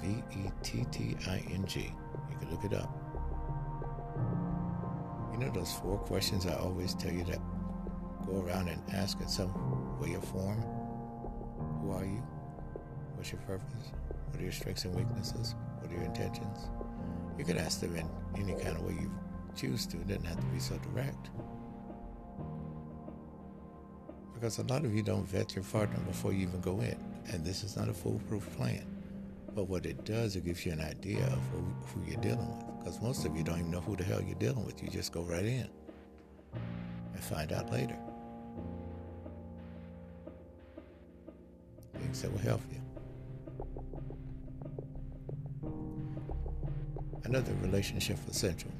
[0.00, 1.92] V E T T I N G.
[2.30, 2.90] You can look it up.
[5.32, 7.40] You know those four questions I always tell you to
[8.26, 9.50] go around and ask in some
[9.98, 10.60] way or form?
[11.82, 12.22] Who are you?
[13.16, 13.92] What's your purpose?
[14.30, 15.54] What are your strengths and weaknesses?
[15.80, 16.68] What are your intentions?
[17.38, 19.10] You can ask them in any kind of way you
[19.56, 19.96] choose to.
[19.96, 21.30] It doesn't have to be so direct.
[24.38, 26.96] Because a lot of you don't vet your partner before you even go in.
[27.32, 28.86] And this is not a foolproof plan.
[29.52, 32.78] But what it does, it gives you an idea of who, who you're dealing with.
[32.78, 34.80] Because most of you don't even know who the hell you're dealing with.
[34.80, 35.68] You just go right in
[36.54, 37.96] and find out later.
[41.94, 42.80] Things that will help you.
[47.24, 48.70] Another relationship essential.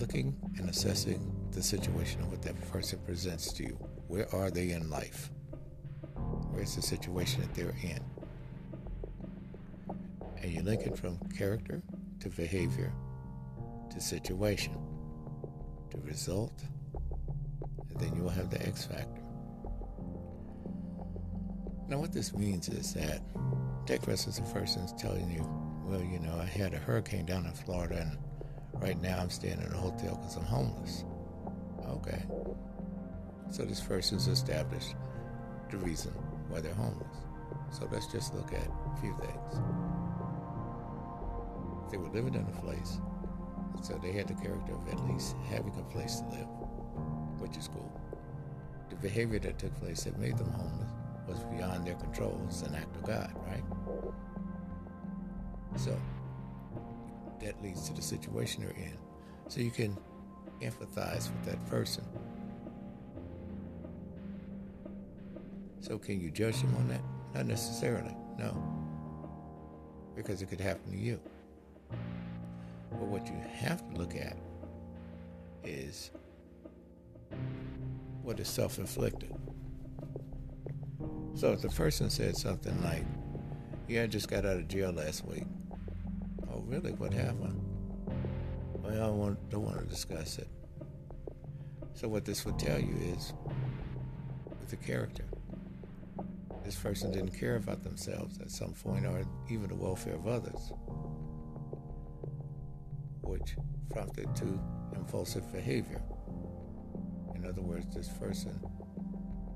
[0.00, 3.78] Looking and assessing the situation of what that person presents to you.
[4.08, 5.30] Where are they in life?
[6.50, 7.98] Where's the situation that they're in?
[10.42, 11.82] And you link it from character
[12.20, 12.92] to behavior
[13.90, 14.76] to situation
[15.90, 16.62] to result,
[17.88, 19.22] and then you will have the X factor.
[21.88, 23.22] Now, what this means is that,
[23.86, 25.48] take for instance, a person's telling you,
[25.86, 28.18] well, you know, I had a hurricane down in Florida, and
[28.74, 31.04] right now I'm staying in a hotel because I'm homeless.
[31.96, 32.22] Okay.
[33.50, 34.94] So this person's established
[35.70, 36.12] the reason
[36.48, 37.16] why they're homeless.
[37.70, 39.60] So let's just look at a few things.
[41.90, 42.98] They were living in a place,
[43.82, 46.48] so they had the character of at least having a place to live,
[47.38, 48.00] which is cool.
[48.90, 50.90] The behavior that took place that made them homeless
[51.28, 52.40] was beyond their control.
[52.46, 53.64] It's an act of God, right?
[55.76, 55.96] So
[57.40, 58.98] that leads to the situation they're in.
[59.48, 59.96] So you can
[60.60, 62.04] empathize with that person.
[65.80, 67.00] So can you judge them on that?
[67.34, 68.60] Not necessarily, no.
[70.16, 71.20] Because it could happen to you.
[72.90, 74.36] But what you have to look at
[75.62, 76.10] is
[78.22, 79.34] what is self inflicted.
[81.34, 83.04] So if the person said something like,
[83.88, 85.44] Yeah, I just got out of jail last week.
[86.50, 86.92] Oh, really?
[86.92, 87.65] What happened?
[88.88, 90.48] I don't want, don't want to discuss it.
[91.94, 93.32] So what this would tell you is,
[94.60, 95.24] with the character,
[96.64, 100.72] this person didn't care about themselves at some point or even the welfare of others
[103.22, 103.56] which
[103.90, 104.60] prompted to
[104.94, 106.02] impulsive behavior.
[107.34, 108.60] In other words, this person,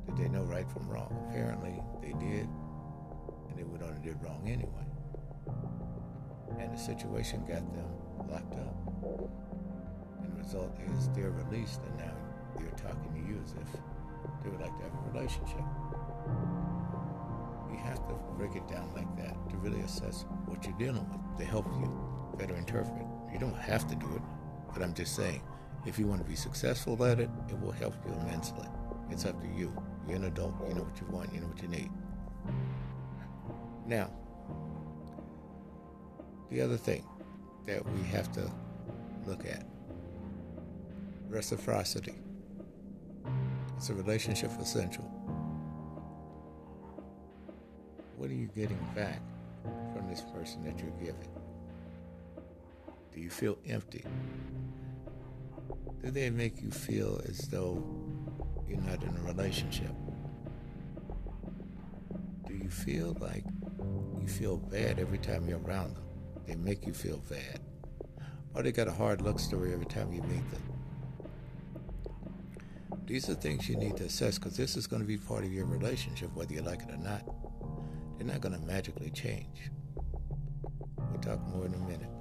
[0.06, 1.26] did they know right from wrong?
[1.28, 2.48] Apparently they did,
[3.48, 4.86] and they went on and did wrong anyway.
[6.58, 7.90] And the situation got them
[8.30, 8.74] locked up.
[10.22, 12.14] And the result is they're released, and now
[12.56, 13.80] they're talking to you as if
[14.42, 15.64] they would like to have a relationship.
[17.70, 21.38] You have to break it down like that to really assess what you're dealing with
[21.38, 21.90] to help you
[22.36, 24.22] better interpret you don't have to do it,
[24.72, 25.42] but I'm just saying,
[25.86, 28.66] if you want to be successful at it, it will help you immensely.
[29.10, 29.72] It's up to you.
[30.06, 30.54] You're an adult.
[30.68, 31.32] You know what you want.
[31.32, 31.90] You know what you need.
[33.86, 34.10] Now,
[36.50, 37.04] the other thing
[37.66, 38.50] that we have to
[39.26, 39.64] look at
[41.28, 42.14] reciprocity.
[43.76, 45.04] It's a relationship essential.
[48.16, 49.22] What are you getting back
[49.94, 51.28] from this person that you're giving?
[53.14, 54.04] Do you feel empty?
[56.02, 57.82] Do they make you feel as though
[58.68, 59.94] you're not in a relationship?
[62.46, 63.44] Do you feel like
[64.20, 66.09] you feel bad every time you're around them?
[66.50, 67.60] They make you feel bad.
[68.54, 70.62] Or they got a hard luck story every time you meet them.
[73.06, 75.52] These are things you need to assess because this is going to be part of
[75.52, 77.22] your relationship, whether you like it or not.
[78.18, 79.70] They're not going to magically change.
[80.98, 82.19] We'll talk more in a minute.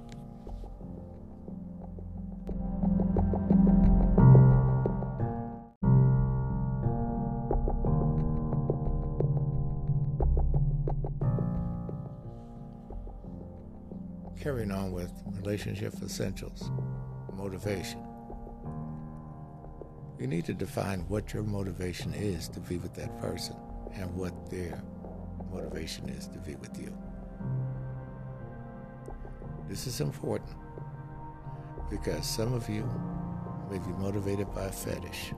[14.40, 16.70] Carrying on with relationship essentials,
[17.34, 18.02] motivation.
[20.18, 23.54] You need to define what your motivation is to be with that person
[23.92, 24.82] and what their
[25.52, 26.96] motivation is to be with you.
[29.68, 30.56] This is important
[31.90, 32.88] because some of you
[33.70, 35.34] may be motivated by a fetish.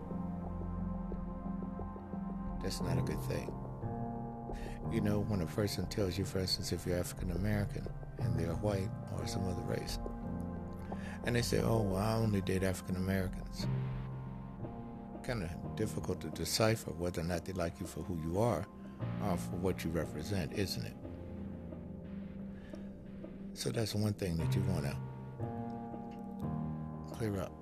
[2.63, 3.53] That's not a good thing.
[4.93, 7.89] You know, when a person tells you, for instance, if you're African American
[8.25, 9.99] and they're white or some other race,
[11.25, 13.67] and they say, oh, well, I only date African Americans.
[15.23, 18.67] Kind of difficult to decipher whether or not they like you for who you are
[19.25, 20.97] or for what you represent, isn't it?
[23.55, 24.97] So that's one thing that you want to
[27.15, 27.53] clear up.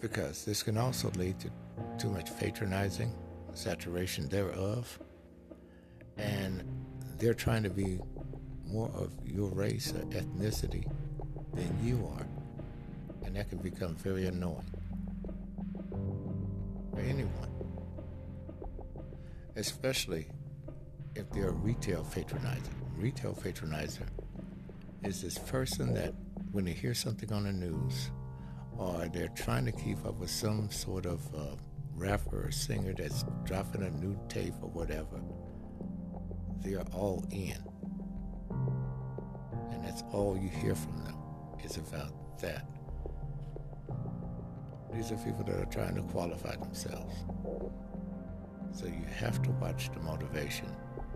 [0.00, 1.50] Because this can also lead to
[1.98, 3.14] too much patronizing,
[3.54, 4.98] saturation thereof,
[6.18, 6.62] and
[7.18, 7.98] they're trying to be
[8.72, 10.90] more of your race or ethnicity
[11.54, 12.26] than you are.
[13.24, 14.64] And that can become very annoying
[16.92, 17.48] for anyone,
[19.56, 20.28] especially
[21.14, 22.72] if they're retail patronizer.
[22.96, 24.06] Retail patronizer
[25.04, 26.14] is this person that
[26.52, 28.10] when they hear something on the news
[28.76, 31.56] or they're trying to keep up with some sort of uh,
[31.94, 35.20] rapper or singer that's dropping a new tape or whatever,
[36.62, 37.69] they're all in.
[39.90, 41.16] That's all you hear from them
[41.64, 42.64] is about that.
[44.94, 47.12] These are people that are trying to qualify themselves.
[48.70, 50.68] So you have to watch the motivation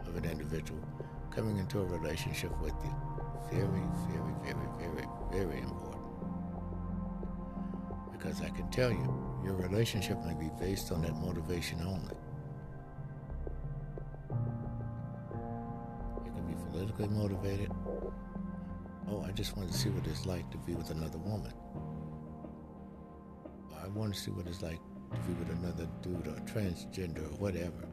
[0.08, 0.80] of an individual
[1.30, 2.92] coming into a relationship with you.
[3.52, 3.64] Very,
[4.08, 6.02] very, very, very, very important.
[8.10, 12.16] Because I can tell you, your relationship may be based on that motivation only.
[16.26, 17.70] It can be politically motivated.
[19.08, 21.52] Oh, I just want to see what it's like to be with another woman.
[23.82, 24.80] I want to see what it's like
[25.12, 27.88] to be with another dude or transgender or whatever.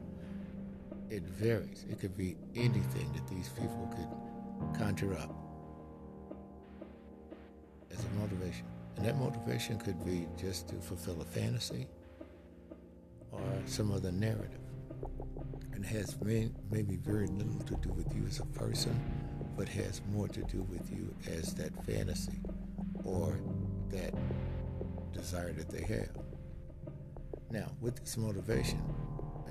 [1.09, 1.85] It varies.
[1.89, 5.35] It could be anything that these people could conjure up
[7.91, 8.65] as a motivation.
[8.95, 11.87] And that motivation could be just to fulfill a fantasy
[13.31, 14.59] or some other narrative.
[15.73, 18.99] And has may, maybe very little to do with you as a person,
[19.55, 22.39] but has more to do with you as that fantasy
[23.03, 23.39] or
[23.89, 24.13] that
[25.11, 26.09] desire that they have.
[27.49, 28.81] Now, with this motivation,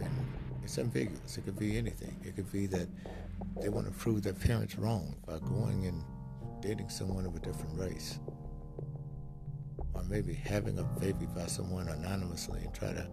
[0.01, 0.11] and
[0.63, 2.17] it's ambiguous, it could be anything.
[2.25, 2.89] It could be that
[3.61, 6.03] they want to prove their parents wrong by going and
[6.61, 8.19] dating someone of a different race.
[9.95, 13.07] Or maybe having a baby by someone anonymously and try to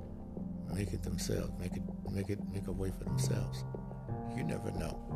[0.73, 3.63] make it themselves, make it make it make a way for themselves.
[4.35, 5.07] You never know.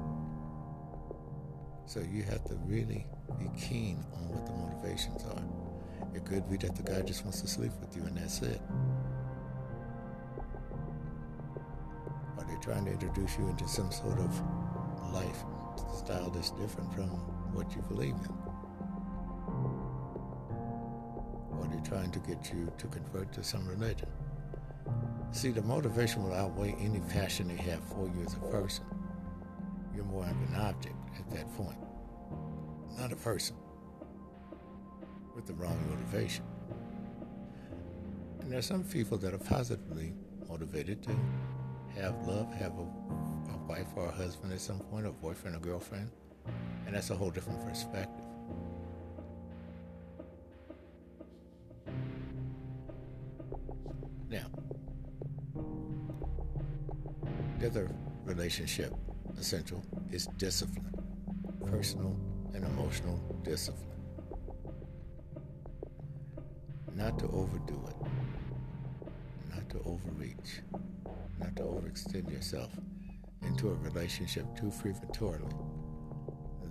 [1.92, 3.06] So you have to really
[3.38, 5.44] be keen on what the motivations are.
[6.16, 8.62] It could be that the guy just wants to sleep with you and that's it.
[12.38, 14.42] Are they trying to introduce you into some sort of
[15.12, 17.10] lifestyle that's different from
[17.52, 18.32] what you believe in?
[21.52, 24.08] Or are they trying to get you to convert to some religion?
[25.34, 28.86] See, the motivation will outweigh any passion they have for you as a person.
[29.94, 31.78] You're more of an object at that point,
[33.02, 33.56] not a person
[35.36, 36.46] with the wrong motivation.
[38.42, 40.14] And there are some people that are positively
[40.48, 41.16] motivated to
[41.96, 42.84] have love, have a,
[43.54, 46.12] a wife or a husband at some point, a boyfriend or girlfriend,
[46.86, 48.24] and that's a whole different perspective.
[54.30, 54.46] Now,
[57.58, 57.90] the other
[58.26, 58.94] relationship
[59.40, 60.94] essential is discipline,
[61.66, 62.16] personal
[62.54, 63.88] and emotional discipline.
[66.96, 67.96] Not to overdo it,
[69.54, 70.62] not to overreach,
[71.40, 72.72] not to overextend yourself
[73.44, 75.56] into a relationship too prematurely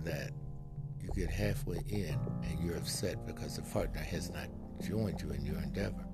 [0.03, 0.31] that
[1.01, 4.47] you get halfway in and you're upset because the partner has not
[4.81, 6.05] joined you in your endeavor.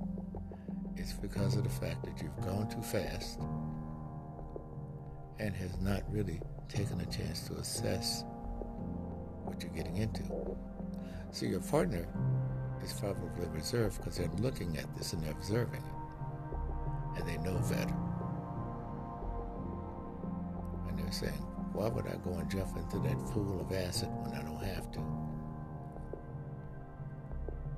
[0.96, 3.40] It's because of the fact that you've gone too fast
[5.40, 8.24] and has not really taken a chance to assess
[9.58, 10.24] what you're getting into.
[11.32, 12.08] So your partner
[12.84, 17.20] is probably reserved because they're looking at this and they're observing it.
[17.20, 17.96] And they know better.
[20.88, 21.44] And they're saying,
[21.74, 24.92] why would I go and jump into that pool of acid when I don't have
[24.92, 25.00] to?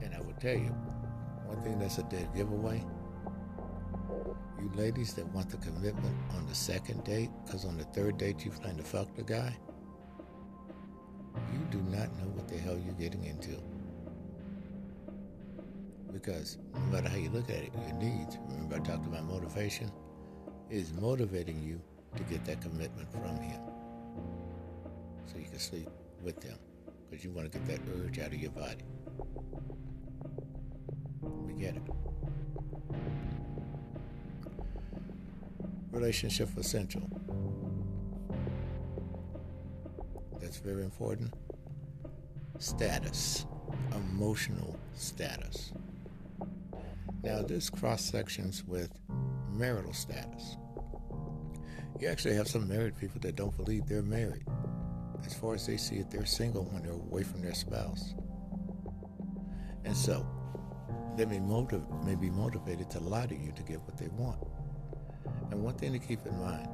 [0.03, 0.75] And I will tell you,
[1.45, 2.83] one thing that's a dead giveaway
[4.59, 8.43] you ladies that want the commitment on the second date, because on the third date
[8.43, 9.55] you plan to fuck the guy,
[11.69, 13.61] do not know what the hell you're getting into.
[16.11, 19.91] Because no matter how you look at it, your needs, remember I talked about motivation,
[20.69, 21.81] is motivating you
[22.17, 23.61] to get that commitment from him.
[25.27, 25.89] So you can sleep
[26.23, 26.57] with him.
[27.09, 28.83] Because you want to get that urge out of your body.
[31.21, 31.83] We get it.
[35.99, 37.01] relationship essential.
[40.39, 41.33] That's very important.
[42.59, 43.45] Status,
[43.95, 45.71] emotional status.
[47.23, 48.91] Now, this cross sections with
[49.49, 50.57] marital status.
[51.99, 54.45] You actually have some married people that don't believe they're married.
[55.25, 58.13] As far as they see it, they're single when they're away from their spouse.
[59.85, 60.27] And so,
[61.15, 64.39] they may, motiv- may be motivated to lie to you to get what they want.
[65.51, 66.69] And one thing to keep in mind,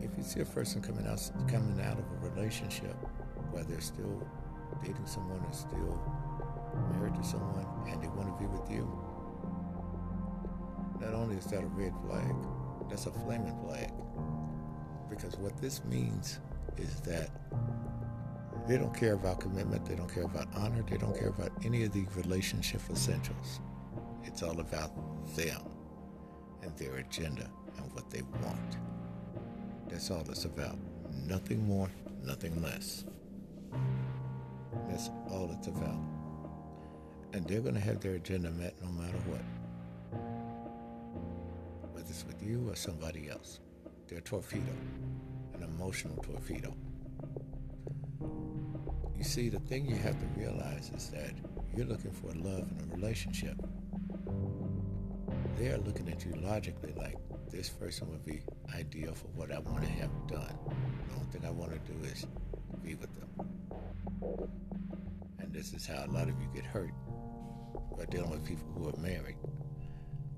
[0.00, 2.96] if you see a person coming out coming out of a relationship
[3.66, 4.26] they're still
[4.82, 6.00] dating someone and still
[6.92, 8.86] married to someone and they want to be with you,
[11.00, 12.34] not only is that a red flag,
[12.88, 13.92] that's a flaming flag.
[15.08, 16.38] Because what this means
[16.76, 17.30] is that
[18.68, 21.84] they don't care about commitment, they don't care about honor, they don't care about any
[21.84, 23.60] of the relationship essentials.
[24.24, 24.90] It's all about
[25.34, 25.62] them
[26.62, 27.48] and their agenda
[27.78, 28.76] and what they want.
[29.88, 30.76] That's all it's about.
[31.26, 31.90] Nothing more,
[32.22, 33.04] nothing less.
[34.88, 36.00] That's all it's about.
[37.32, 39.42] And they're going to have their agenda met no matter what.
[41.92, 43.60] Whether it's with you or somebody else.
[44.06, 44.72] They're a torpedo,
[45.54, 46.74] an emotional torpedo.
[49.16, 51.32] You see, the thing you have to realize is that
[51.76, 53.56] you're looking for love in a relationship
[55.58, 57.16] they are looking at you logically like
[57.50, 58.40] this person would be
[58.76, 60.56] ideal for what I want to have done.
[61.08, 62.26] The only thing I want to do is
[62.84, 64.48] be with them.
[65.40, 66.92] And this is how a lot of you get hurt
[67.96, 69.36] by dealing with people who are married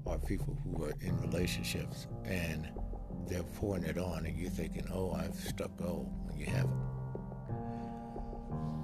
[0.04, 2.68] or people who are in relationships and
[3.28, 6.80] they're pouring it on and you're thinking, oh, I've struck gold when you haven't.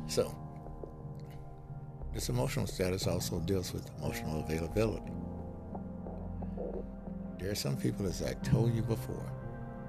[0.06, 0.36] So,
[2.14, 5.12] this emotional status also deals with emotional availability.
[7.40, 9.32] There are some people, as I told you before,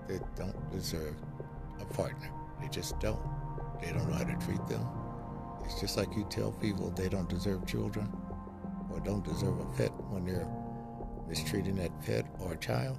[0.08, 1.16] that don't deserve
[1.80, 2.32] a partner.
[2.62, 3.22] They just don't.
[3.82, 4.86] They don't know how to treat them.
[5.68, 8.09] It's just like you tell people they don't deserve children
[8.89, 10.47] or don't deserve a pet when they're
[11.28, 12.97] mistreating that pet or a child.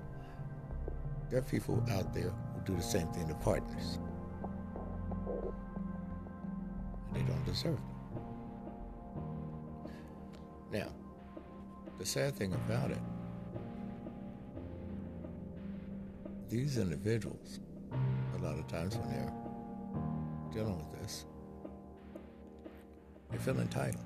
[1.31, 3.99] There are people out there who do the same thing to partners.
[7.07, 7.85] And they don't deserve them.
[10.71, 10.89] Now,
[11.99, 13.01] the sad thing about it
[16.51, 17.61] these individuals,
[18.37, 19.33] a lot of times when they're
[20.53, 21.25] dealing with this,
[23.31, 24.05] they feel entitled.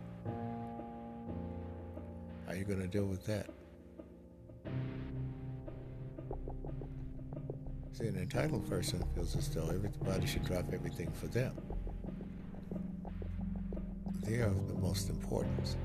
[2.46, 3.48] How are you going to deal with that?
[7.92, 11.54] See, an entitled person feels as though everybody should drop everything for them.
[14.22, 15.76] They are of the most important.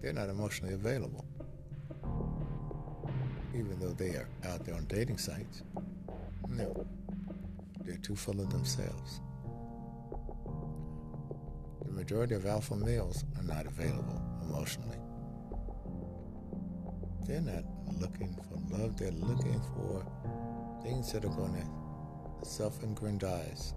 [0.00, 1.26] They're not emotionally available
[3.56, 5.62] even though they are out there on dating sites.
[6.48, 6.86] No,
[7.84, 9.20] they're too full of themselves.
[12.06, 14.98] Majority of alpha males are not available emotionally.
[17.26, 17.64] They're not
[18.00, 20.06] looking for love, they're looking for
[20.84, 23.74] things that are going to self aggrandize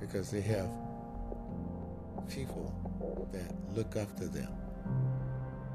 [0.00, 0.68] because they have
[2.28, 2.74] people
[3.32, 4.52] that look to them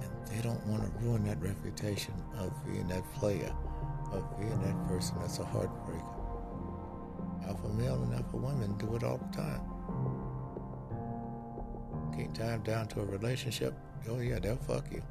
[0.01, 3.55] and they don't want to ruin that reputation of being that player
[4.11, 7.47] of being that person that's a heartbreaker.
[7.47, 9.61] Alpha male and alpha women do it all the time.
[12.35, 13.73] Them down to a relationship.
[14.09, 15.01] Oh yeah, they'll fuck you.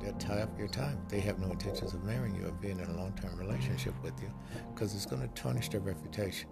[0.00, 1.00] They'll tie up your time.
[1.08, 4.32] They have no intentions of marrying you or being in a long-term relationship with you
[4.72, 6.48] because it's going to tarnish their reputation.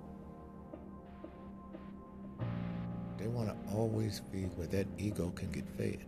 [3.16, 6.04] They want to always be where that ego can get fed.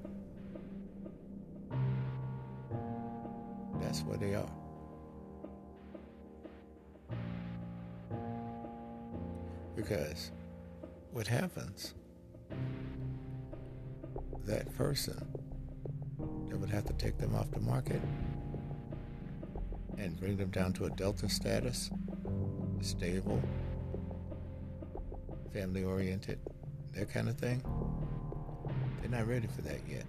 [3.81, 4.51] That's where they are.
[9.77, 10.33] Because
[11.13, 11.95] what happens,
[14.49, 15.15] that person
[16.49, 18.01] that would have to take them off the market
[19.99, 21.91] and bring them down to a delta status,
[22.81, 23.43] stable,
[25.53, 26.39] family oriented,
[26.95, 27.63] that kind of thing,
[29.01, 30.07] they're not ready for that yet.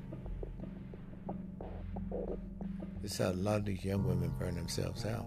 [3.03, 5.25] It's how a lot of these young women burn themselves out.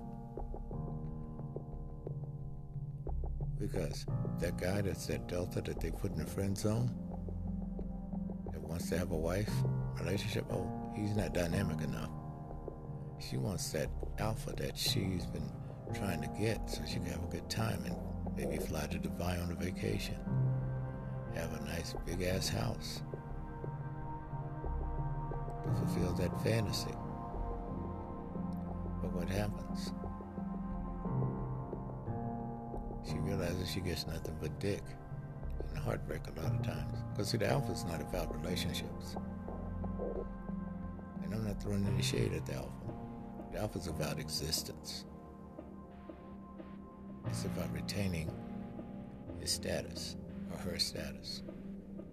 [3.58, 4.06] Because
[4.40, 6.90] that guy that's that delta that they put in the friend zone,
[8.72, 9.52] wants to have a wife,
[10.00, 10.66] relationship, oh,
[10.96, 12.08] he's not dynamic enough.
[13.18, 15.46] She wants that alpha that she's been
[15.94, 17.94] trying to get so she can have a good time and
[18.34, 20.16] maybe fly to Dubai on a vacation.
[21.34, 23.02] Have a nice big ass house
[25.66, 26.94] to fulfill that fantasy.
[29.02, 29.92] But what happens?
[33.06, 34.82] She realizes she gets nothing but dick
[35.74, 36.98] and heartbreak a lot of times.
[37.12, 39.16] Because see, the alpha's not about relationships.
[41.24, 42.70] And I'm not throwing any shade at the alpha.
[43.52, 45.04] The alpha's about existence.
[47.26, 48.30] It's about retaining
[49.40, 50.16] his status
[50.50, 51.42] or her status.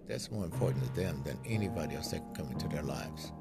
[0.06, 3.32] That's more important to them than anybody else that can come into their lives.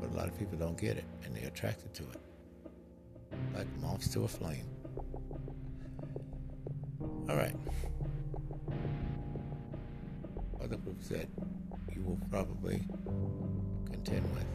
[0.00, 2.20] But a lot of people don't get it and they're attracted to it.
[3.54, 4.66] Like moths to a flame.
[7.30, 7.54] All right.
[10.60, 11.28] Other groups that
[11.94, 12.82] you will probably
[13.88, 14.46] contend with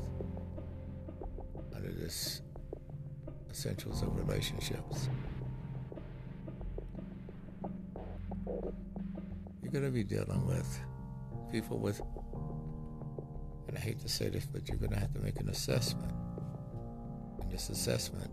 [1.74, 2.42] under this
[3.50, 5.08] essentials of relationships.
[9.64, 10.82] You're going to be dealing with
[11.54, 12.02] people with
[13.70, 16.12] and I hate to say this, but you're going to have to make an assessment.
[17.40, 18.32] And this assessment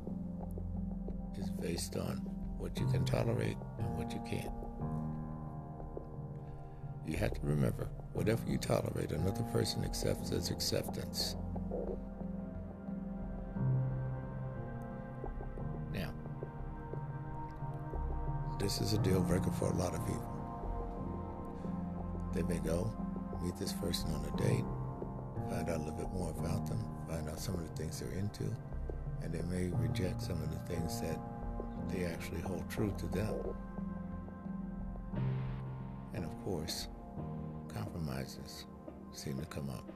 [1.39, 2.17] is based on
[2.59, 4.53] what you can tolerate and what you can't.
[7.07, 11.37] You have to remember whatever you tolerate, another person accepts as acceptance.
[15.93, 16.13] Now,
[18.61, 20.29] this is a deal breaker for a lot of people.
[22.35, 22.91] They may go
[23.43, 24.65] meet this person on a date,
[25.51, 28.19] find out a little bit more about them, find out some of the things they're
[28.19, 28.45] into,
[29.23, 31.19] and they may reject some of the things that
[31.91, 33.35] they actually hold true to them.
[36.15, 36.89] And of course,
[37.69, 38.67] compromises
[39.13, 39.91] seem to come up.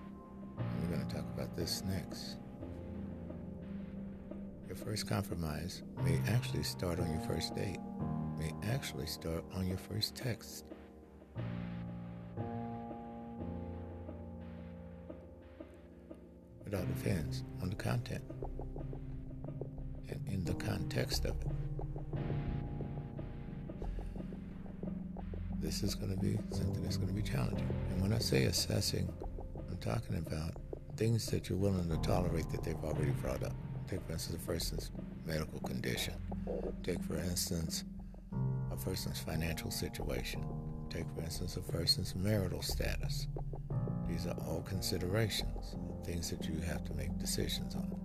[0.59, 2.37] And we're going to talk about this next.
[4.67, 7.79] Your first compromise may actually start on your first date,
[8.39, 10.65] may actually start on your first text.
[16.67, 18.25] It all depends on the content
[20.09, 21.66] and in the context of it.
[25.67, 27.69] This is going to be something that's going to be challenging.
[27.91, 29.13] And when I say assessing,
[29.69, 30.53] I'm talking about
[30.97, 33.53] things that you're willing to tolerate that they've already brought up.
[33.91, 34.93] Take, for instance, a person's
[35.27, 36.15] medical condition.
[36.85, 37.83] Take, for instance,
[38.71, 40.47] a person's financial situation.
[40.89, 43.27] Take, for instance, a person's marital status.
[44.09, 47.96] These are all considerations, things that you have to make decisions on.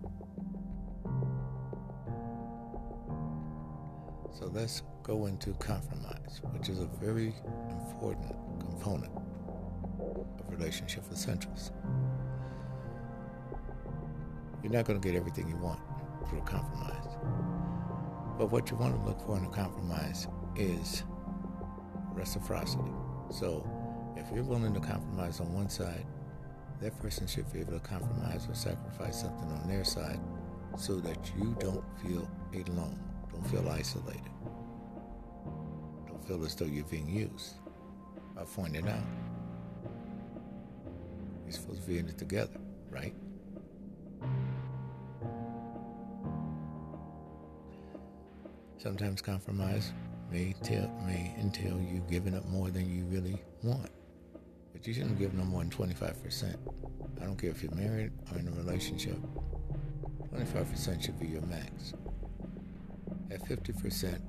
[4.41, 7.35] So let's go into compromise, which is a very
[7.69, 9.11] important component
[9.99, 11.71] of relationship essentials.
[14.63, 15.79] You're not going to get everything you want
[16.27, 17.05] through compromise.
[18.39, 21.03] But what you want to look for in a compromise is
[22.11, 22.91] reciprocity.
[23.29, 23.63] So
[24.17, 26.07] if you're willing to compromise on one side,
[26.81, 30.19] that person should be able to compromise or sacrifice something on their side
[30.77, 32.99] so that you don't feel alone,
[33.31, 34.30] don't feel isolated,
[36.31, 37.55] feel as though you're being used.
[38.37, 39.03] I pointed out,
[41.43, 42.57] you're supposed to be in it together,
[42.89, 43.13] right?
[48.77, 49.91] Sometimes compromise
[50.31, 53.89] may, tell, may entail you giving up more than you really want
[54.71, 56.55] But you shouldn't give no more than 25%.
[57.19, 59.17] I don't care if you're married or in a relationship.
[60.33, 61.93] 25% should be your max.
[63.29, 64.19] At 50%,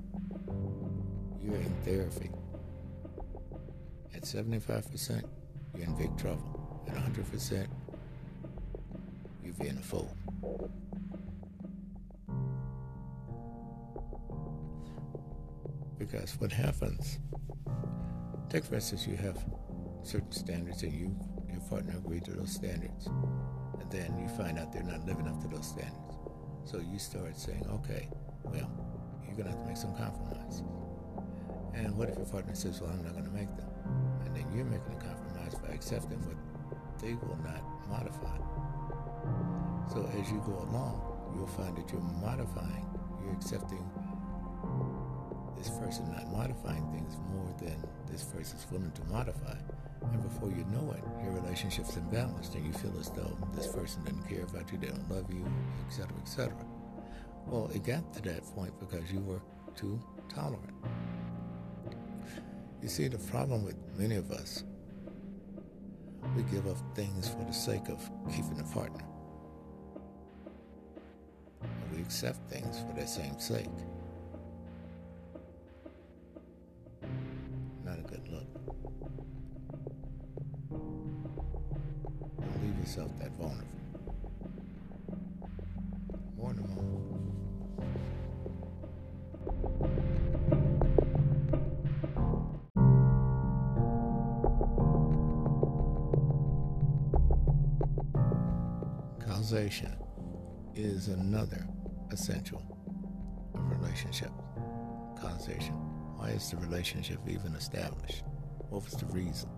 [1.43, 2.29] you're in therapy.
[4.15, 5.23] At 75%,
[5.75, 6.83] you're in big trouble.
[6.87, 7.67] At 100%,
[9.43, 10.15] you're being a fool.
[15.97, 17.19] Because what happens,
[18.49, 19.43] take for instance, you have
[20.03, 21.15] certain standards and you,
[21.49, 23.07] your partner agree to those standards.
[23.07, 26.15] And then you find out they're not living up to those standards.
[26.65, 28.09] So you start saying, okay,
[28.43, 28.69] well,
[29.25, 30.63] you're going to have to make some compromises.
[31.73, 33.69] And what if your partner says, well, I'm not going to make them?
[34.25, 36.37] And then you're making a compromise by accepting what
[37.01, 38.37] they will not modify.
[39.91, 41.01] So as you go along,
[41.35, 42.87] you'll find that you're modifying,
[43.23, 43.83] you're accepting
[45.57, 47.75] this person not modifying things more than
[48.11, 49.55] this person's willing to modify.
[50.11, 54.03] And before you know it, your relationship's imbalanced and you feel as though this person
[54.03, 55.45] doesn't care about you, they don't love you,
[55.87, 56.53] etc., etc.
[57.47, 59.41] Well, it got to that point because you were
[59.75, 59.99] too
[60.29, 60.73] tolerant.
[62.83, 64.65] You see, the problem with many of us,
[66.35, 67.97] we give up things for the sake of
[68.29, 69.05] keeping a partner.
[71.61, 73.69] And we accept things for their same sake.
[77.85, 78.47] Not a good look.
[80.69, 83.63] Don't leave yourself that vulnerable.
[86.35, 86.63] More in a
[99.53, 99.99] moment.
[100.73, 101.67] Is another
[102.11, 102.63] essential
[103.53, 104.31] of relationship.
[105.15, 105.75] Causation.
[106.17, 108.23] Why is the relationship even established?
[108.69, 109.49] What was the reason?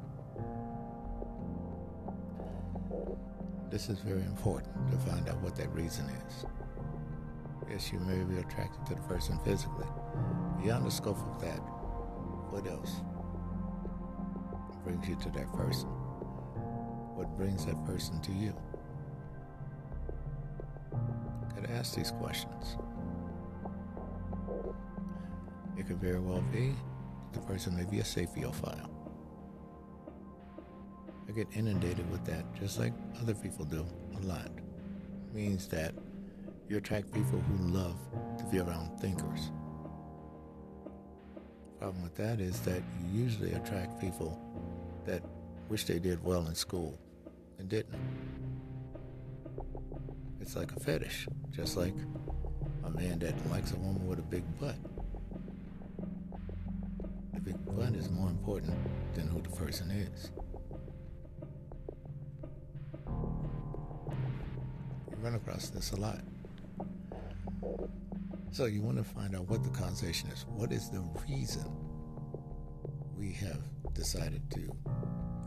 [3.71, 6.45] This is very important to find out what that reason is.
[7.69, 9.87] Yes, you may be attracted to the person physically.
[10.61, 11.59] Beyond the scope of that,
[12.51, 12.95] what else
[14.83, 15.87] brings you to that person?
[17.15, 18.53] What brings that person to you?
[21.75, 22.77] Ask these questions.
[25.77, 26.73] It could very well be
[27.33, 28.89] the person may be a sapiophile.
[31.27, 33.85] I get inundated with that, just like other people do
[34.17, 34.45] a lot.
[34.45, 35.93] It means that
[36.69, 37.97] you attract people who love
[38.37, 39.51] to be around thinkers.
[41.79, 44.39] Problem with that is that you usually attract people
[45.05, 45.21] that
[45.67, 46.97] wish they did well in school
[47.59, 47.95] and didn't.
[50.45, 51.95] It's like a fetish, just like
[52.83, 54.75] a man that likes a woman with a big butt.
[57.33, 58.77] The big butt is more important
[59.15, 60.29] than who the person is.
[65.09, 66.19] You run across this a lot.
[68.51, 70.45] So you want to find out what the causation is.
[70.47, 71.65] What is the reason
[73.17, 73.63] we have
[73.95, 74.71] decided to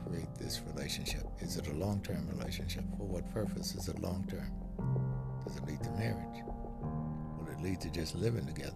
[0.08, 1.22] create this relationship?
[1.38, 2.82] Is it a long term relationship?
[2.96, 4.57] For what purpose is it long term?
[5.68, 6.44] Lead to marriage?
[7.38, 8.72] Will it lead to just living together?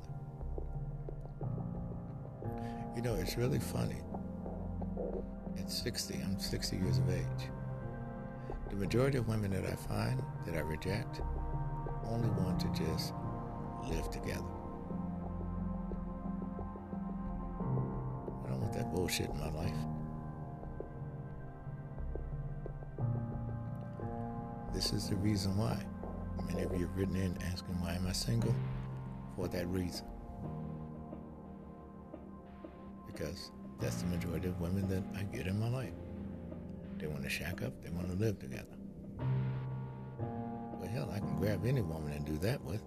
[2.95, 3.97] You know, it's really funny.
[5.59, 7.49] At 60, I'm 60 years of age.
[8.69, 11.23] The majority of women that I find that I reject
[12.05, 13.15] only want to just
[13.89, 14.45] live together.
[18.45, 19.73] I don't want that bullshit in my life.
[24.75, 25.83] This is the reason why.
[26.51, 28.55] Of you have written in asking why am I single?
[29.37, 30.07] For that reason.
[33.07, 35.93] Because that's the majority of women that I get in my life.
[36.99, 38.77] They want to shack up, they want to live together.
[40.19, 42.83] Well, hell, I can grab any woman and do that with.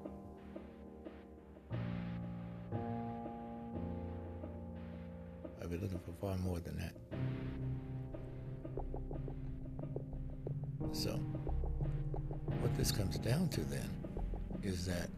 [5.61, 6.93] I've been looking for far more than that.
[10.91, 11.11] So,
[12.61, 13.89] what this comes down to then
[14.63, 15.09] is that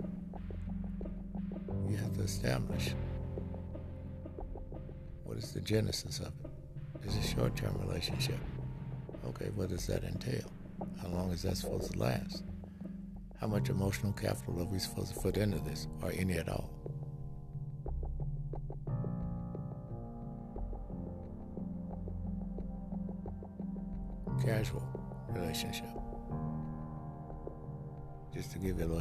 [1.89, 2.93] you have to establish
[5.23, 6.33] what is the genesis of.
[7.03, 8.39] It's a short term relationship.
[9.27, 10.51] Okay, what does that entail?
[11.01, 12.43] How long is that supposed to last?
[13.39, 16.69] How much emotional capital are we supposed to put into this, or any at all?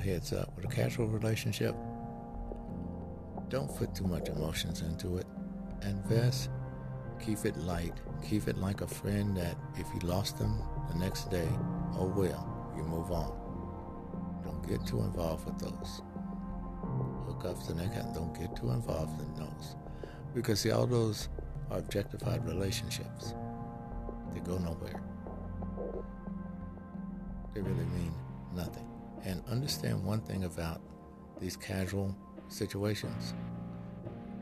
[0.07, 1.75] Heads up, with a casual relationship,
[3.49, 5.27] don't put too much emotions into it.
[5.83, 6.51] Invest
[7.25, 7.95] Keep it light.
[8.29, 11.49] Keep it like a friend that if you lost them the next day,
[11.99, 13.33] oh well, you move on.
[14.45, 16.03] Don't get too involved with those
[17.27, 18.15] hookups and that kind.
[18.15, 19.77] Don't get too involved in those
[20.35, 21.29] because see, all those
[21.71, 23.35] are objectified relationships.
[24.33, 25.03] They go nowhere.
[27.55, 28.15] They really mean.
[29.27, 30.81] And understand one thing about
[31.41, 32.17] these casual
[32.49, 33.35] situations.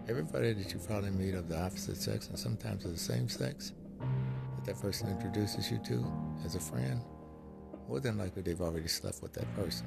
[0.09, 3.73] Everybody that you probably meet of the opposite sex and sometimes of the same sex
[3.99, 6.05] that that person introduces you to
[6.45, 7.01] as a friend,
[7.89, 9.87] more than likely they've already slept with that person.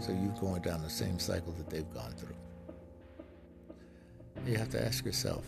[0.00, 2.36] So you're going down the same cycle that they've gone through.
[4.46, 5.44] You have to ask yourself,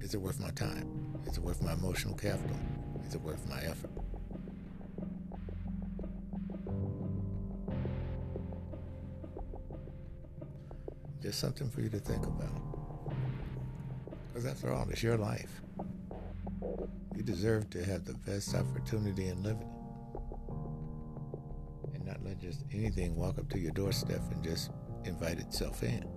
[0.00, 0.88] is it worth my time?
[1.26, 2.56] Is it worth my emotional capital?
[3.06, 3.90] Is it worth my effort?
[11.36, 12.62] Just something for you to think about.
[14.32, 15.60] Because after all, it's your life.
[17.14, 19.68] You deserve to have the best opportunity in living.
[21.92, 24.70] And not let just anything walk up to your doorstep and just
[25.04, 26.08] invite itself in.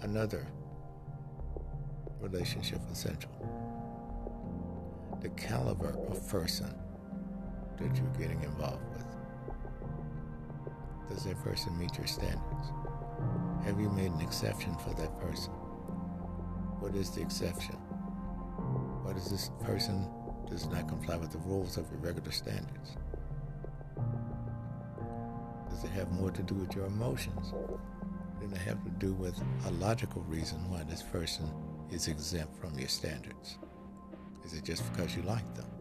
[0.00, 0.46] Another
[2.18, 3.30] relationship essential.
[5.20, 6.74] The caliber of person
[7.78, 9.06] that you're getting involved with.
[11.08, 12.72] Does that person meet your standards?
[13.64, 15.52] Have you made an exception for that person?
[16.80, 17.76] What is the exception?
[19.04, 20.08] What is this person
[20.48, 22.96] does not comply with the rules of your regular standards?
[25.70, 27.52] Does it have more to do with your emotions
[28.40, 31.50] than it have to do with a logical reason why this person
[31.90, 33.58] is exempt from your standards?
[34.44, 35.71] Is it just because you like them?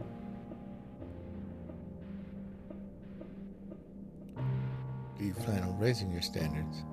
[5.25, 6.83] You plan on raising your standards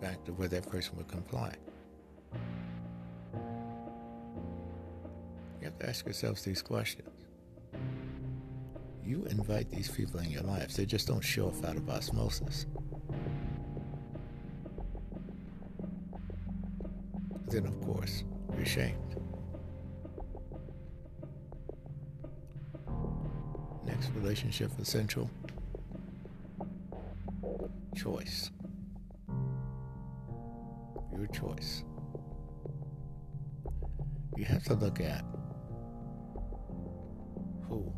[0.00, 1.54] back to where that person would comply?
[5.60, 7.08] You have to ask yourselves these questions.
[9.04, 12.66] You invite these people in your lives, they just don't show up out of osmosis.
[17.46, 19.16] Then, of course, you're ashamed.
[23.86, 25.30] Next relationship essential
[28.08, 28.50] choice.
[31.12, 31.84] Your choice.
[34.36, 35.24] You have to look at
[37.68, 37.92] who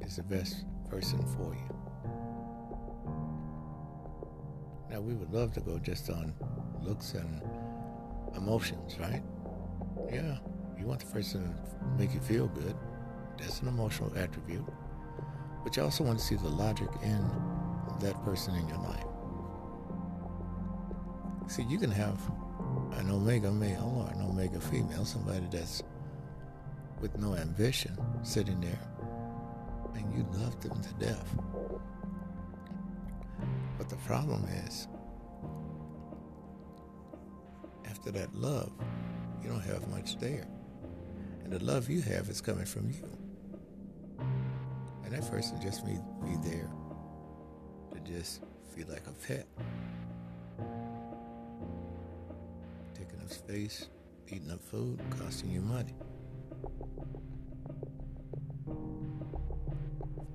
[0.00, 1.70] is the best person for you.
[4.90, 6.32] Now, we would love to go just on
[6.80, 7.42] looks and
[8.36, 9.22] emotions, right?
[10.10, 10.38] Yeah,
[10.78, 11.58] you want the person to
[11.98, 12.76] make you feel good.
[13.38, 14.64] That's an emotional attribute.
[15.64, 17.53] But you also want to see the logic in
[18.00, 19.06] that person in your life.
[21.46, 22.18] See, you can have
[22.92, 25.82] an omega male or an omega female, somebody that's
[27.00, 28.78] with no ambition sitting there,
[29.94, 31.36] and you love them to death.
[33.76, 34.88] But the problem is,
[37.86, 38.72] after that love,
[39.42, 40.46] you don't have much there.
[41.42, 43.06] And the love you have is coming from you.
[45.04, 46.70] And that person just may be there
[48.18, 48.42] just
[48.74, 49.46] feel like a pet.
[52.94, 53.88] Taking up space,
[54.28, 55.94] eating up food, costing you money.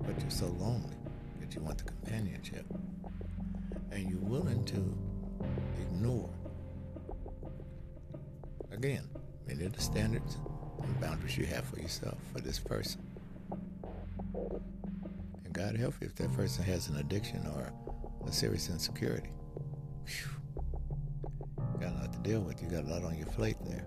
[0.02, 0.96] But you're so lonely
[1.40, 2.66] that you want the companionship.
[3.90, 4.94] And you're willing to
[5.80, 6.30] ignore,
[8.72, 9.08] again,
[9.46, 10.36] many of the standards
[10.82, 13.09] and boundaries you have for yourself, for this person.
[15.78, 17.72] Help you if that person has an addiction or
[18.26, 19.30] a serious insecurity.
[20.04, 20.64] Whew.
[21.80, 22.62] Got a lot to deal with.
[22.62, 23.86] You got a lot on your plate there.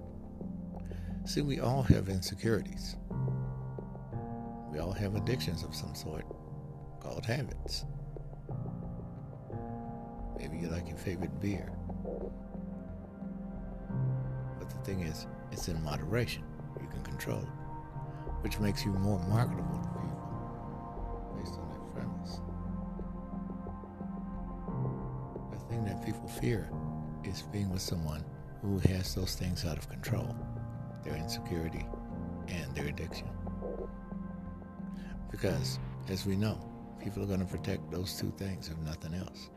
[1.26, 2.96] See, we all have insecurities.
[4.72, 6.26] We all have addictions of some sort
[7.00, 7.86] called habits.
[10.40, 11.72] Maybe you like your favorite beer.
[14.58, 16.44] But the thing is, it's in moderation.
[16.82, 17.50] You can control it,
[18.42, 19.83] which makes you more marketable
[26.44, 26.70] fear
[27.24, 28.22] is being with someone
[28.62, 30.36] who has those things out of control
[31.02, 31.86] their insecurity
[32.50, 33.28] and their addiction.
[35.32, 35.80] Because,
[36.10, 36.58] as we know,
[37.02, 39.50] people are going to protect those two things if nothing else.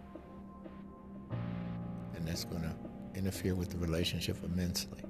[2.14, 2.74] And that's going to
[3.16, 5.02] interfere with the relationship immensely.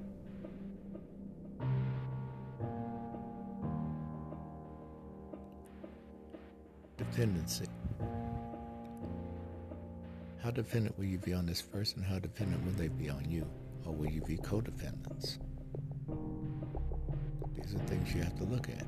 [6.97, 7.67] dependency.
[10.47, 12.05] How dependent will you be on this person?
[12.05, 13.51] How dependent will they be on you?
[13.85, 15.39] Or will you be codependents?
[17.57, 18.87] These are things you have to look at.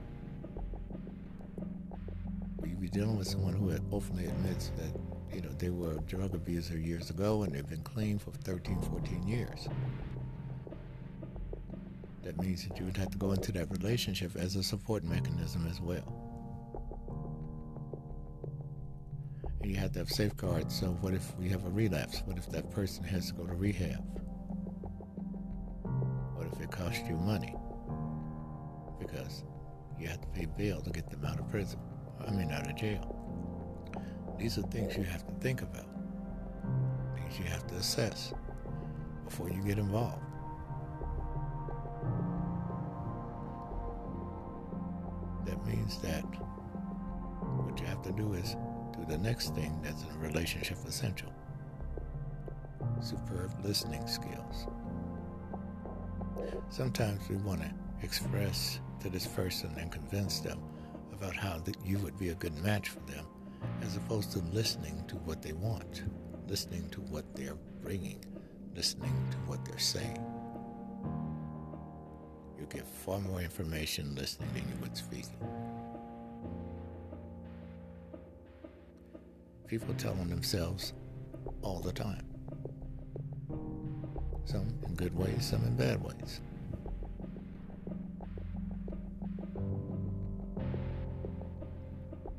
[2.60, 6.00] Will you be dealing with someone who openly admits that, you know, they were a
[6.02, 9.66] drug abuser years ago and they've been clean for 13, 14 years?
[12.22, 15.66] That means that you would have to go into that relationship as a support mechanism
[15.68, 16.17] as well.
[19.92, 20.78] To have safeguards.
[20.78, 22.22] So, what if we have a relapse?
[22.24, 24.04] What if that person has to go to rehab?
[26.34, 27.54] What if it costs you money?
[28.98, 29.44] Because
[29.98, 31.80] you have to pay bail to get them out of prison.
[32.26, 33.14] I mean, out of jail.
[34.38, 35.86] These are things you have to think about,
[37.16, 38.32] things you have to assess
[39.24, 40.17] before you get involved.
[49.38, 51.32] Next thing that's in a relationship essential
[53.00, 54.66] superb listening skills.
[56.70, 57.70] Sometimes we want to
[58.02, 60.58] express to this person and convince them
[61.12, 63.24] about how that you would be a good match for them,
[63.80, 66.02] as opposed to listening to what they want,
[66.48, 68.18] listening to what they're bringing,
[68.74, 70.20] listening to what they're saying.
[72.58, 75.38] You get far more information listening than you would speaking.
[79.68, 80.94] People telling themselves
[81.60, 82.24] all the time.
[84.46, 86.40] Some in good ways, some in bad ways.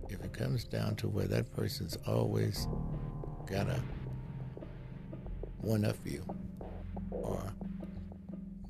[0.10, 2.68] If it comes down to where that person's always
[3.46, 3.80] gotta
[5.62, 6.26] one up you
[7.12, 7.54] or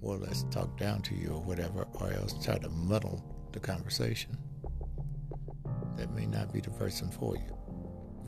[0.01, 3.59] more or less talk down to you or whatever, or else try to muddle the
[3.59, 4.35] conversation,
[5.95, 7.58] that may not be the person for you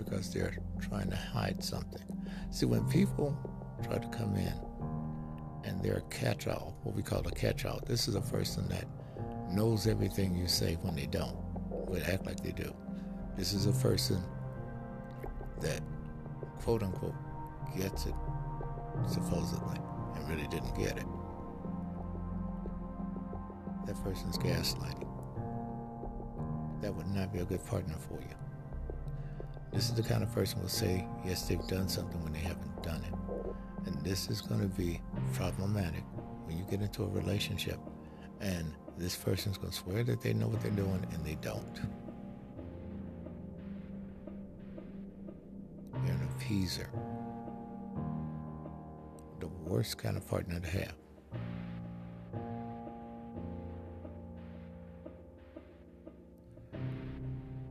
[0.03, 2.01] because they're trying to hide something.
[2.49, 3.37] See, when people
[3.83, 4.53] try to come in
[5.63, 8.67] and they're a catch all, what we call a catch all, this is a person
[8.69, 8.85] that
[9.49, 11.37] knows everything you say when they don't,
[11.89, 12.73] but act like they do.
[13.37, 14.21] This is a person
[15.61, 15.81] that,
[16.59, 17.15] quote unquote,
[17.77, 18.15] gets it,
[19.07, 19.77] supposedly,
[20.15, 21.05] and really didn't get it.
[23.87, 25.07] That person's gaslighting.
[26.81, 28.35] That would not be a good partner for you.
[29.71, 32.83] This is the kind of person will say, yes, they've done something when they haven't
[32.83, 33.13] done it.
[33.87, 35.01] And this is going to be
[35.33, 36.03] problematic
[36.45, 37.79] when you get into a relationship
[38.41, 41.75] and this person's going to swear that they know what they're doing and they don't.
[46.05, 46.87] They're an appeaser.
[49.39, 50.93] The worst kind of partner to have.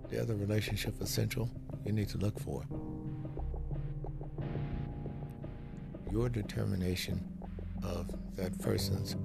[0.09, 1.51] The other relationship essential
[1.85, 2.65] you need to look for.
[6.11, 7.27] Your determination
[7.83, 9.17] of that person's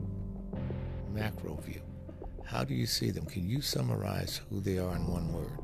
[1.14, 1.82] macro view.
[2.45, 3.26] How do you see them?
[3.26, 5.60] Can you summarize who they are in one word?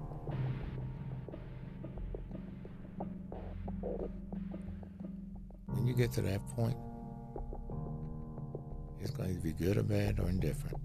[5.67, 6.77] When you get to that point,
[8.99, 10.80] it's going to be good or bad or indifferent.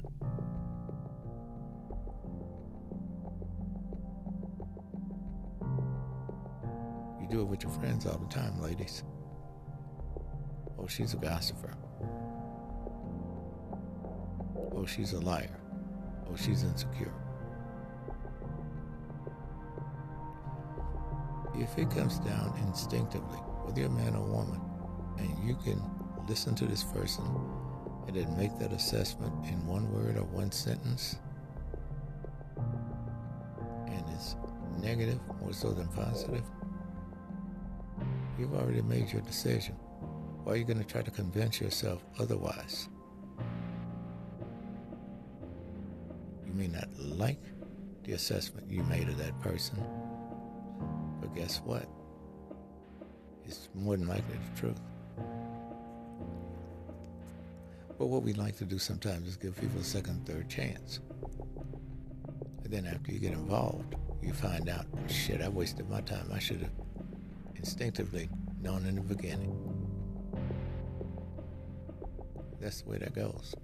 [7.47, 9.05] It with your friends all the time, ladies.
[10.79, 11.75] Oh, she's a gossiper.
[14.73, 15.59] Oh, she's a liar.
[16.29, 17.13] Oh, she's insecure.
[21.55, 24.61] If it comes down instinctively, whether you're a man or woman,
[25.19, 25.83] and you can
[26.29, 27.25] listen to this person
[28.07, 31.17] and then make that assessment in one word or one sentence,
[33.87, 34.37] and it's
[34.83, 36.43] negative more so than positive,
[38.39, 39.75] You've already made your decision.
[40.45, 42.89] Why are you going to try to convince yourself otherwise?
[46.47, 47.41] You may not like
[48.05, 49.83] the assessment you made of that person,
[51.21, 51.89] but guess what?
[53.47, 54.81] It's more than likely the truth.
[57.99, 61.01] But what we like to do sometimes is give people a second, third chance.
[62.63, 66.29] And then after you get involved, you find out, shit, I wasted my time.
[66.33, 66.86] I should have
[67.67, 68.29] instinctively
[68.63, 69.53] known in the beginning.
[72.61, 73.57] That's the way that goes.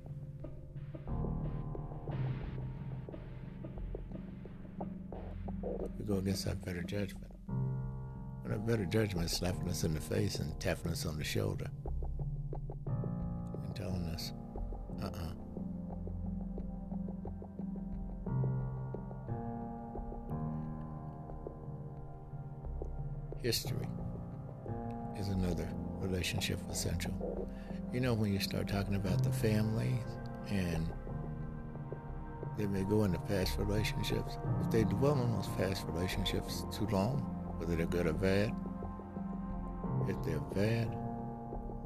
[5.98, 7.30] We go against our better judgment.
[8.42, 11.22] When our better judgment is slapping us in the face and tapping us on the
[11.22, 11.70] shoulder
[12.86, 14.32] and telling us,
[15.00, 15.16] uh uh-uh.
[15.16, 15.32] uh
[23.44, 23.81] history.
[26.22, 27.48] Relationship essential.
[27.92, 29.98] You know, when you start talking about the family
[30.48, 30.88] and
[32.56, 37.18] they may go into past relationships, if they dwell on those past relationships too long,
[37.58, 38.54] whether they're good or bad,
[40.08, 40.84] if they're bad,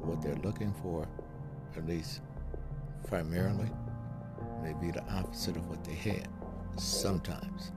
[0.01, 1.07] what they're looking for,
[1.75, 2.21] at least
[3.07, 3.71] primarily,
[4.61, 6.27] may be the opposite of what they had.
[6.77, 7.71] Sometimes.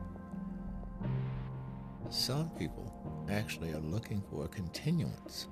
[2.10, 5.46] Some people actually are looking for a continuance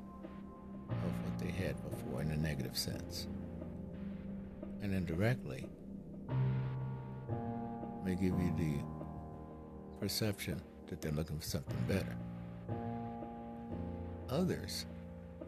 [0.91, 3.27] of what they had before in a negative sense.
[4.83, 5.67] And indirectly,
[8.05, 12.17] may give you the perception that they're looking for something better.
[14.31, 14.87] Others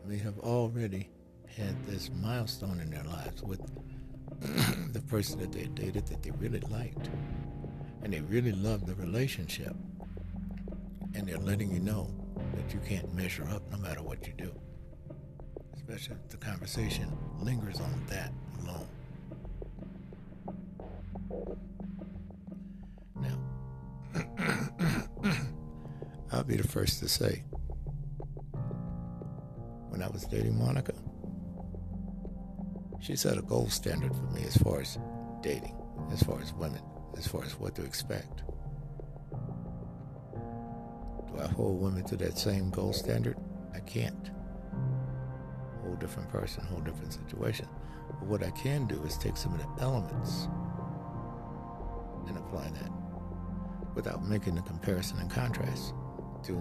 [0.07, 1.09] may have already
[1.57, 3.61] had this milestone in their lives with
[4.93, 7.11] the person that they dated that they really liked
[8.03, 9.75] and they really loved the relationship
[11.15, 12.11] and they're letting you know
[12.55, 14.53] that you can't measure up no matter what you do
[15.91, 17.11] especially if the conversation
[17.41, 18.33] lingers on that
[18.63, 18.87] alone
[23.17, 23.37] now
[26.33, 27.43] i'll be the first to say
[29.89, 30.95] when i was dating monica
[33.01, 34.97] she set a gold standard for me as far as
[35.43, 35.75] dating,
[36.13, 36.83] as far as women,
[37.17, 38.43] as far as what to expect.
[40.35, 43.39] Do I hold women to that same gold standard?
[43.75, 44.31] I can't.
[46.01, 47.69] Different person, whole different situation.
[48.09, 50.49] But what I can do is take some of the elements
[52.27, 52.91] and apply that
[53.95, 55.93] without making the comparison and contrast
[56.45, 56.53] to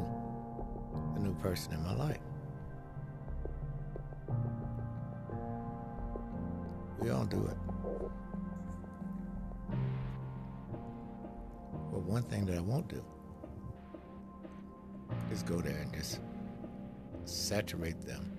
[1.13, 2.19] the new person in my life.
[6.99, 7.57] We all do it.
[11.91, 13.01] But one thing that I won't do
[15.31, 16.19] is go there and just
[17.23, 18.38] saturate them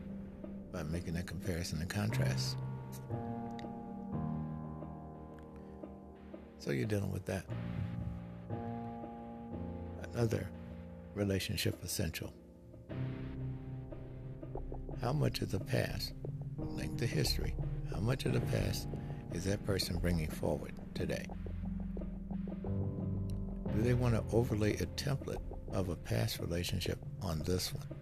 [0.72, 2.56] by making a comparison and contrast.
[6.58, 7.46] So you're dealing with that.
[10.12, 10.48] Another
[11.14, 12.32] relationship essential.
[15.00, 16.12] How much of the past
[16.58, 17.54] linked to history
[18.00, 18.88] how much of the past
[19.34, 21.26] is that person bringing forward today?
[22.64, 25.42] Do they want to overlay a template
[25.72, 27.99] of a past relationship on this one?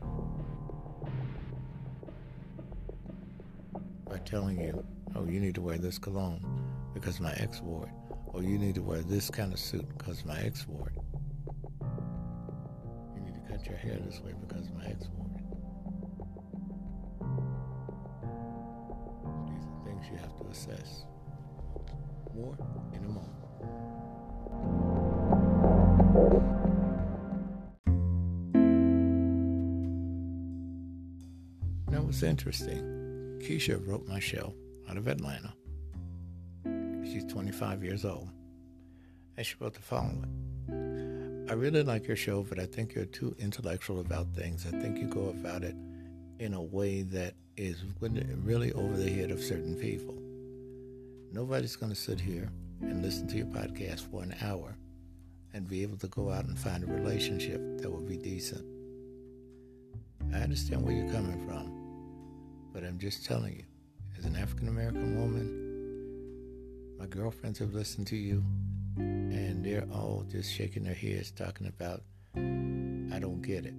[4.28, 4.84] Telling you,
[5.16, 6.42] oh, you need to wear this cologne
[6.92, 7.92] because my ex wore it,
[8.26, 10.98] or you need to wear this kind of suit because my ex wore it.
[13.14, 15.42] You need to cut your hair this way because my ex wore it.
[19.48, 21.06] These are things you have to assess.
[22.34, 22.58] More
[22.92, 23.32] in a moment.
[31.90, 32.97] Now, what's interesting,
[33.38, 34.54] Keisha wrote my show
[34.88, 35.52] out of Atlanta.
[37.04, 38.28] She's 25 years old.
[39.36, 40.26] And she wrote the following
[41.48, 44.66] I really like your show, but I think you're too intellectual about things.
[44.66, 45.76] I think you go about it
[46.38, 47.82] in a way that is
[48.44, 50.14] really over the head of certain people.
[51.32, 52.50] Nobody's going to sit here
[52.82, 54.76] and listen to your podcast for an hour
[55.54, 58.64] and be able to go out and find a relationship that will be decent.
[60.34, 61.77] I understand where you're coming from,
[62.78, 63.64] but I'm just telling you,
[64.16, 68.44] as an African American woman, my girlfriends have listened to you,
[68.96, 72.04] and they're all just shaking their heads talking about,
[72.36, 73.74] I don't get it.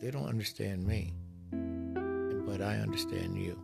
[0.00, 1.12] They don't understand me
[2.44, 3.56] but I understand you.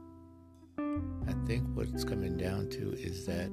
[0.79, 3.51] I think what it's coming down to is that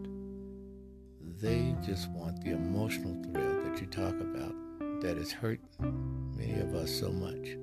[1.41, 4.53] they just want the emotional thrill that you talk about
[5.01, 7.57] that has hurt many of us so much.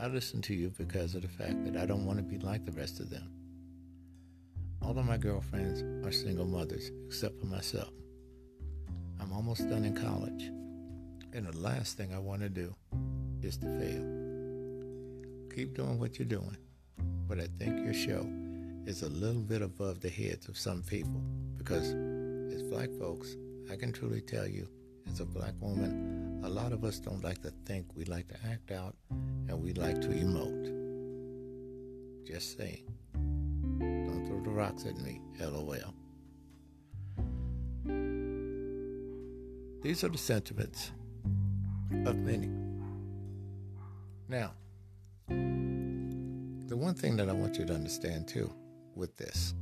[0.00, 2.64] I listen to you because of the fact that I don't want to be like
[2.64, 3.30] the rest of them.
[4.80, 7.90] All of my girlfriends are single mothers, except for myself.
[9.20, 10.44] I'm almost done in college,
[11.34, 12.74] and the last thing I want to do
[13.42, 14.20] is to fail
[15.54, 16.56] keep doing what you're doing.
[17.28, 18.26] But I think your show
[18.86, 21.20] is a little bit above the heads of some people
[21.58, 21.92] because
[22.54, 23.36] as black folks,
[23.70, 24.66] I can truly tell you,
[25.10, 28.36] as a black woman, a lot of us don't like to think, we like to
[28.50, 30.76] act out, and we like to emote.
[32.26, 32.84] Just saying.
[33.14, 35.94] Don't throw the rocks at me, lol.
[39.82, 40.92] These are the sentiments
[42.06, 42.50] of many.
[44.28, 44.52] Now,
[45.28, 48.52] the one thing that I want you to understand too
[48.94, 49.54] with this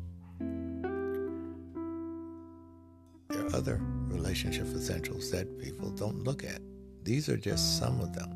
[3.29, 3.81] there are other
[4.19, 6.61] relationship essentials that people don't look at.
[7.05, 8.31] These are just some of them.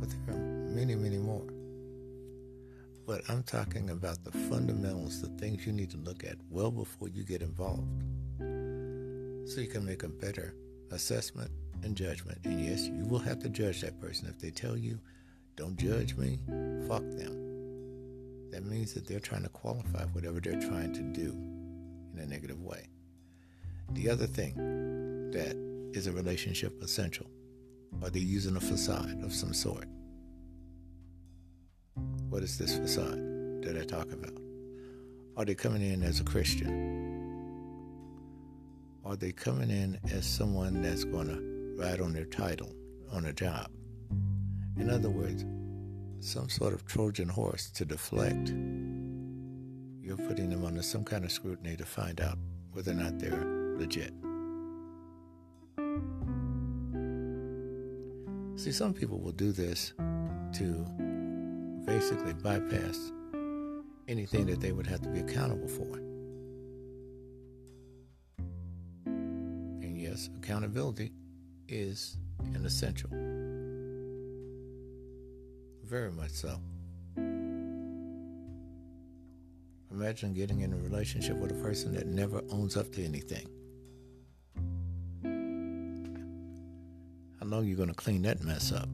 [0.00, 1.46] But there are many, many more.
[3.06, 7.08] But I'm talking about the fundamentals, the things you need to look at well before
[7.08, 8.02] you get involved.
[9.48, 10.54] So you can make a better
[10.90, 11.50] assessment
[11.84, 12.38] and judgment.
[12.44, 14.26] And yes, you will have to judge that person.
[14.28, 14.98] If they tell you,
[15.54, 16.40] don't judge me,
[16.88, 18.50] fuck them.
[18.50, 21.53] That means that they're trying to qualify whatever they're trying to do
[22.14, 22.86] in a negative way.
[23.92, 24.54] The other thing
[25.32, 25.56] that
[25.92, 27.26] is a relationship essential,
[28.02, 29.86] are they using a facade of some sort?
[32.28, 34.38] What is this facade that I talk about?
[35.36, 37.04] Are they coming in as a Christian?
[39.04, 42.72] Are they coming in as someone that's going to ride on their title
[43.12, 43.70] on a job?
[44.76, 45.44] In other words,
[46.20, 48.52] some sort of Trojan horse to deflect.
[50.04, 52.36] You're putting them under some kind of scrutiny to find out
[52.72, 53.42] whether or not they're
[53.78, 54.12] legit.
[58.56, 60.86] See, some people will do this to
[61.86, 63.12] basically bypass
[64.06, 65.96] anything that they would have to be accountable for.
[69.06, 71.12] And yes, accountability
[71.66, 72.18] is
[72.52, 73.08] an essential.
[75.82, 76.60] Very much so.
[79.94, 83.46] Imagine getting in a relationship with a person that never owns up to anything.
[87.38, 88.88] How long are you going to clean that mess up?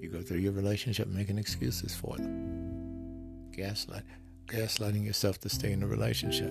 [0.00, 3.50] You go through your relationship making excuses for them.
[3.50, 4.04] Gaslight,
[4.46, 6.50] gaslighting yourself to stay in the relationship.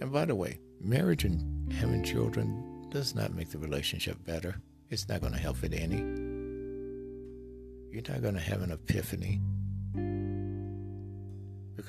[0.00, 4.56] And by the way, marriage and having children does not make the relationship better.
[4.88, 5.98] It's not going to help it any.
[7.92, 9.42] You're not going to have an epiphany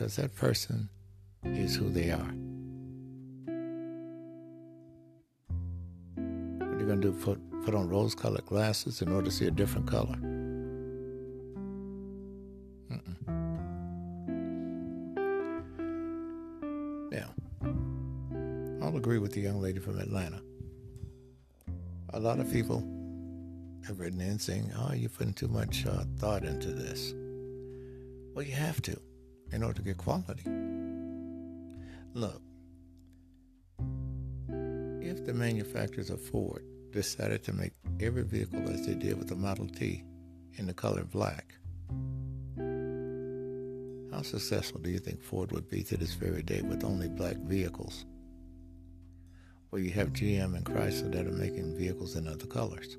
[0.01, 0.89] because that person
[1.43, 2.33] is who they are.
[6.57, 7.13] What are you going to do?
[7.13, 10.15] Put, put on rose colored glasses in order to see a different color?
[12.89, 13.15] Mm-mm.
[17.11, 17.29] Now,
[18.83, 20.41] I'll agree with the young lady from Atlanta.
[22.13, 22.79] A lot of people
[23.85, 27.13] have written in saying, oh, you're putting too much uh, thought into this.
[28.33, 28.99] Well, you have to
[29.51, 30.43] in order to get quality.
[32.13, 32.41] Look,
[35.01, 39.35] if the manufacturers of Ford decided to make every vehicle as they did with the
[39.35, 40.03] Model T
[40.57, 41.55] in the color black,
[44.11, 47.37] how successful do you think Ford would be to this very day with only black
[47.37, 48.05] vehicles?
[49.71, 52.97] Well, you have GM and Chrysler that are making vehicles in other colors.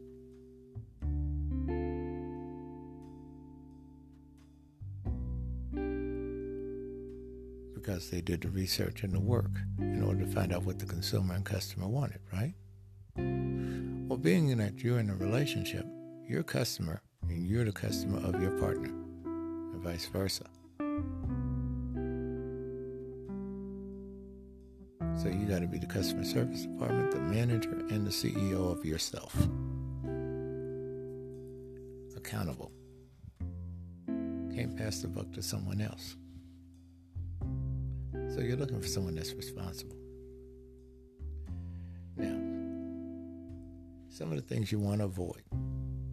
[8.02, 10.86] Because they did the research and the work in order to find out what the
[10.86, 12.52] consumer and customer wanted, right?
[13.16, 15.86] Well, being that you're in a relationship,
[16.26, 20.46] you're a customer and you're the customer of your partner, and vice versa.
[25.22, 28.84] So you got to be the customer service department, the manager, and the CEO of
[28.84, 29.32] yourself.
[32.16, 32.72] Accountable.
[34.52, 36.16] Can't pass the buck to someone else.
[38.34, 39.94] So you're looking for someone that's responsible.
[42.16, 42.38] Now,
[44.08, 45.42] some of the things you want to avoid.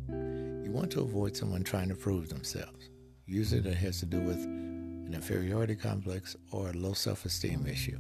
[0.09, 2.89] You want to avoid someone trying to prove themselves.
[3.25, 7.97] Usually that has to do with an inferiority complex or a low self esteem issue.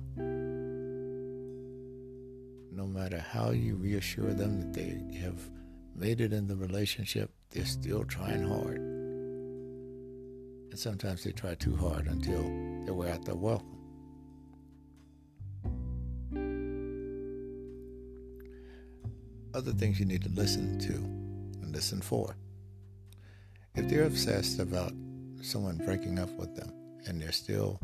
[2.75, 5.49] No matter how you reassure them that they have
[5.95, 8.77] made it in the relationship, they're still trying hard.
[10.71, 12.43] And sometimes they try too hard until
[12.85, 13.78] they wear out their welcome.
[19.69, 20.93] Other things you need to listen to
[21.61, 22.35] and listen for.
[23.75, 24.93] If they're obsessed about
[25.41, 26.73] someone breaking up with them
[27.05, 27.79] and they're still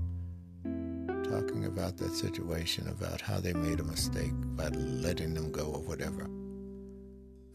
[0.64, 5.82] talking about that situation, about how they made a mistake by letting them go or
[5.82, 6.28] whatever,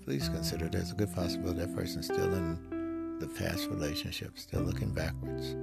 [0.05, 4.93] please consider there's a good possibility that person's still in the past relationship, still looking
[4.95, 5.57] backwards.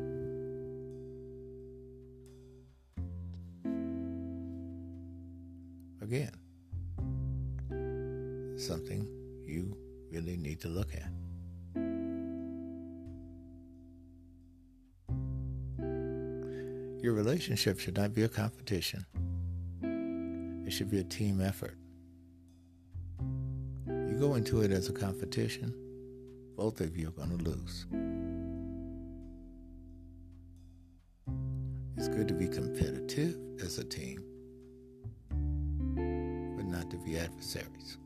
[17.48, 19.06] Relationship should not be a competition.
[20.68, 21.78] It should be a team effort.
[23.88, 25.74] You go into it as a competition,
[26.58, 27.86] both of you are going to lose.
[31.96, 34.22] It's good to be competitive as a team,
[36.58, 37.98] but not to be adversaries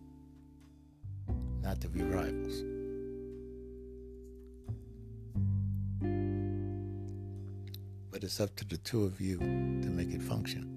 [1.63, 2.63] not to be rivals.
[8.21, 10.69] But it's up to the two of you to make it function.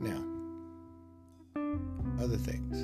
[0.00, 0.20] Now,
[2.20, 2.82] other things.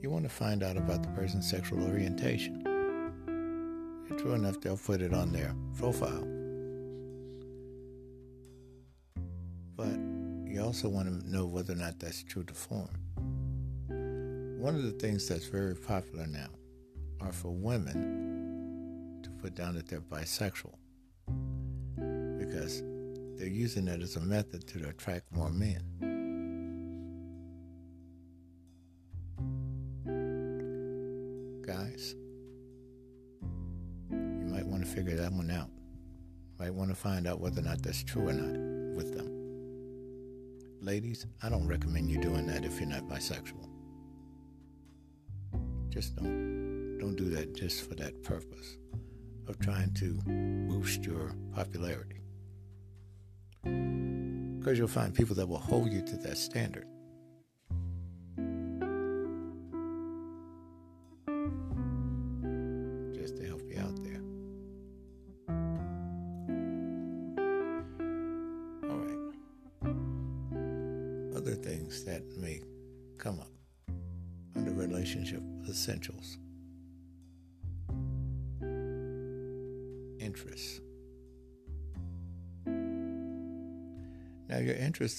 [0.00, 2.62] You want to find out about the person's sexual orientation.
[4.18, 6.28] True enough, they'll put it on their profile.
[9.76, 9.98] But
[10.48, 12.88] you also want to know whether or not that's true to form.
[14.60, 16.50] One of the things that's very popular now
[17.24, 20.74] are for women to put down that they're bisexual
[22.38, 22.82] because
[23.36, 25.82] they're using it as a method to attract more men.
[31.66, 32.14] Guys,
[34.10, 35.70] you might want to figure that one out.
[36.58, 39.30] Might want to find out whether or not that's true or not with them.
[40.80, 43.68] Ladies, I don't recommend you doing that if you're not bisexual.
[45.88, 46.53] Just don't
[47.04, 48.78] don't do that just for that purpose
[49.46, 50.14] of trying to
[50.70, 52.22] boost your popularity.
[53.62, 56.86] Because you'll find people that will hold you to that standard.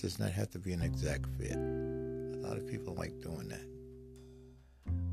[0.05, 1.55] Does not have to be an exact fit.
[1.55, 3.65] A lot of people like doing that.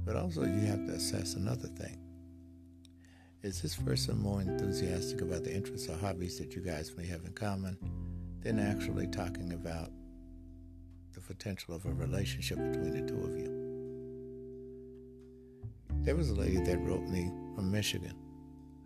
[0.05, 1.99] But also, you have to assess another thing.
[3.43, 7.25] Is this person more enthusiastic about the interests or hobbies that you guys may have
[7.25, 7.79] in common
[8.43, 9.89] than actually talking about
[11.15, 13.49] the potential of a relationship between the two of you?
[16.03, 18.15] There was a lady that wrote me from Michigan.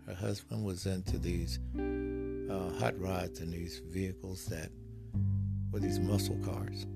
[0.06, 4.70] Her husband was into these uh, hot rods and these vehicles that
[5.72, 6.86] were these muscle cars.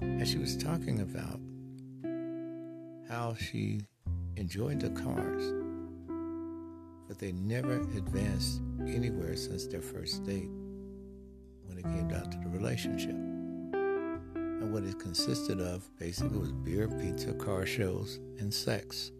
[0.00, 1.40] And she was talking about
[3.08, 3.80] how she
[4.36, 5.52] enjoyed the cars,
[7.08, 10.50] but they never advanced anywhere since their first date
[11.66, 13.10] when it came down to the relationship.
[13.10, 19.10] And what it consisted of basically was beer, pizza, car shows, and sex.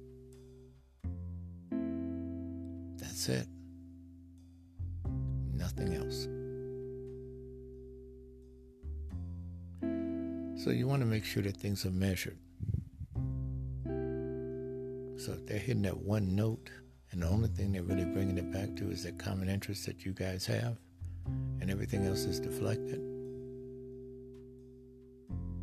[2.98, 3.46] That's it.
[5.54, 6.28] Nothing else.
[10.58, 12.36] So you want to make sure that things are measured.
[15.16, 16.68] So if they're hitting that one note,
[17.12, 20.04] and the only thing they're really bringing it back to is that common interest that
[20.04, 20.76] you guys have,
[21.60, 23.00] and everything else is deflected,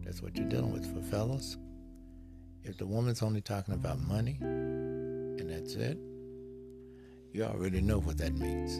[0.01, 1.57] that's what you're dealing with for fellas.
[2.63, 5.97] If the woman's only talking about money, and that's it,
[7.33, 8.79] you already know what that means.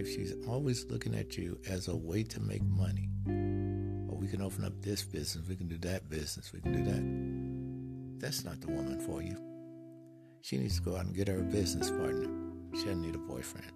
[0.00, 3.10] If she's always looking at you as a way to make money,
[4.08, 6.82] or we can open up this business, we can do that business, we can do
[6.90, 9.36] that, that's not the woman for you.
[10.40, 12.30] She needs to go out and get her a business partner.
[12.72, 13.70] She doesn't need a boyfriend.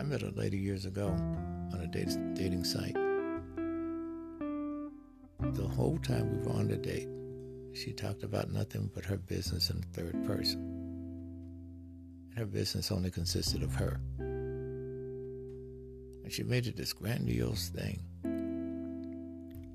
[0.00, 2.96] I met a lady years ago on a dating site.
[5.54, 7.08] The whole time we were on the date,
[7.72, 10.77] she talked about nothing but her business in the third person.
[12.38, 13.98] Her business only consisted of her.
[16.22, 17.98] And she made it this grandiose thing.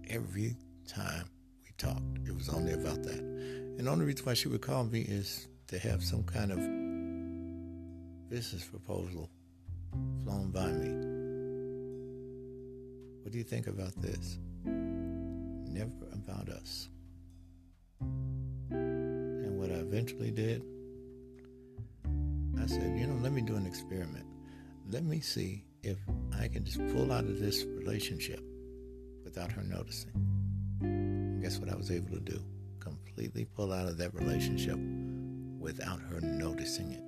[0.09, 0.55] Every
[0.87, 1.25] time
[1.65, 3.19] we talked, it was only about that.
[3.19, 6.59] And the only reason why she would call me is to have some kind of
[8.29, 9.29] business proposal
[10.23, 10.93] flown by me.
[13.23, 14.39] What do you think about this?
[14.63, 16.87] Never about us.
[18.69, 20.63] And what I eventually did,
[22.63, 24.25] I said, you know, let me do an experiment.
[24.89, 25.97] Let me see if
[26.39, 28.39] I can just pull out of this relationship
[29.25, 30.13] without her noticing.
[30.79, 32.39] And guess what I was able to do?
[32.79, 34.77] Completely pull out of that relationship
[35.59, 37.03] without her noticing it.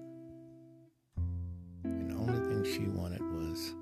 [1.86, 3.74] And the only thing she wanted was,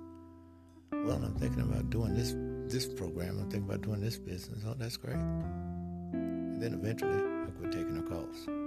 [0.92, 2.36] well, I'm thinking about doing this
[2.72, 3.40] this program.
[3.40, 4.64] I'm thinking about doing this business.
[4.68, 5.16] Oh, that's great.
[5.16, 8.63] And then eventually, I quit taking her calls.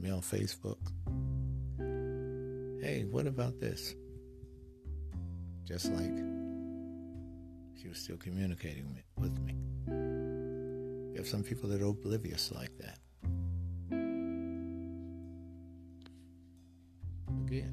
[0.00, 0.78] Me on Facebook.
[2.82, 3.94] Hey, what about this?
[5.64, 6.16] Just like
[7.80, 9.56] she was still communicating with me.
[9.88, 12.98] You have some people that are oblivious like that.
[17.46, 17.72] again.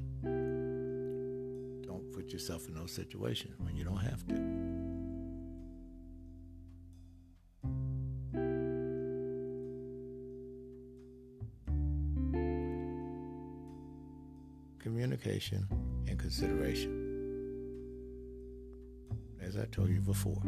[1.86, 4.83] Don't put yourself in those situations when you don't have to.
[15.44, 15.68] Communication
[16.08, 17.00] and consideration.
[19.40, 20.40] As I told you before,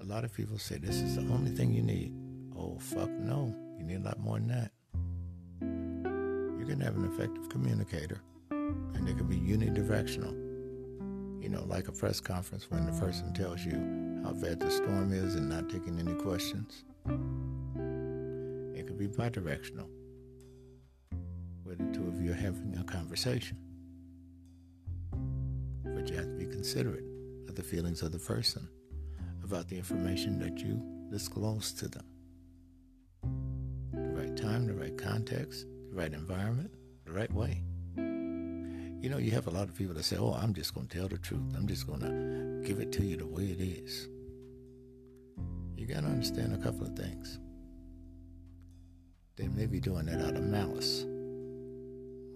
[0.00, 2.12] a lot of people say this is the only thing you need.
[2.56, 3.54] Oh, fuck no.
[3.78, 4.72] You need a lot more than that.
[5.60, 8.20] You can have an effective communicator,
[8.50, 10.34] and it can be unidirectional.
[11.42, 15.12] You know, like a press conference when the person tells you how bad the storm
[15.12, 16.84] is and not taking any questions.
[18.76, 19.88] It could be bidirectional,
[22.90, 23.56] conversation.
[25.84, 27.04] But you have to be considerate
[27.48, 28.68] of the feelings of the person
[29.44, 32.04] about the information that you disclose to them
[33.92, 36.70] The right time, the right context, the right environment,
[37.04, 37.62] the right way.
[37.96, 40.98] You know, you have a lot of people that say, oh, I'm just going to
[40.98, 41.54] tell the truth.
[41.56, 44.08] I'm just going to give it to you the way it is.
[45.76, 47.38] You got to understand a couple of things.
[49.36, 51.06] They may be doing that out of malice,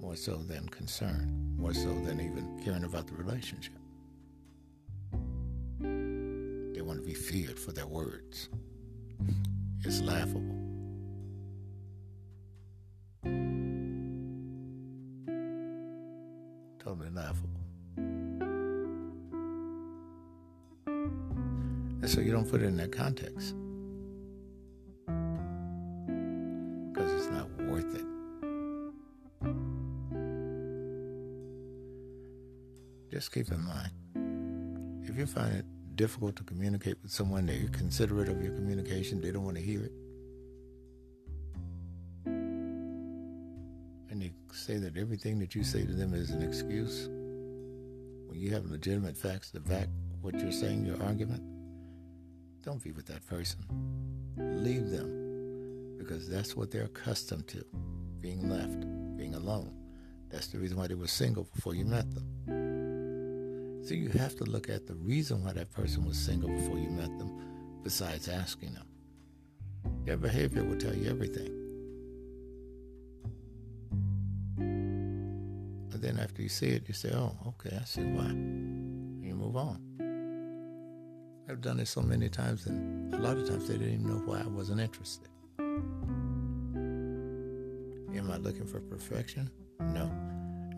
[0.05, 3.73] more so than concern, more so than even caring about the relationship.
[5.81, 8.51] They want to be feared for their words.
[9.83, 10.61] It's laughable.
[16.79, 17.49] totally laughable.
[20.77, 23.55] And so you don't put it in that context.
[33.35, 33.91] Keep in mind,
[35.11, 35.65] if you find it
[35.97, 39.83] difficult to communicate with someone, they're considerate of your communication, they don't want to hear
[39.83, 39.93] it,
[44.15, 47.09] And they say that everything that you say to them is an excuse
[48.29, 49.89] when you have legitimate facts to back
[50.21, 51.43] what you're saying, your argument,
[52.63, 53.59] don't be with that person.
[54.37, 57.65] Leave them because that's what they're accustomed to
[58.21, 58.87] being left,
[59.17, 59.75] being alone.
[60.31, 62.64] That's the reason why they were single before you met them.
[63.85, 66.89] So you have to look at the reason why that person was single before you
[66.89, 68.87] met them, besides asking them.
[70.07, 71.51] Their behavior will tell you everything.
[74.57, 78.25] And then after you see it, you say, oh, okay, I see why.
[78.25, 79.83] And you move on.
[81.51, 84.23] I've done it so many times, and a lot of times they didn't even know
[84.25, 85.29] why I wasn't interested.
[88.17, 89.51] Am I looking for perfection?
[89.79, 90.11] No.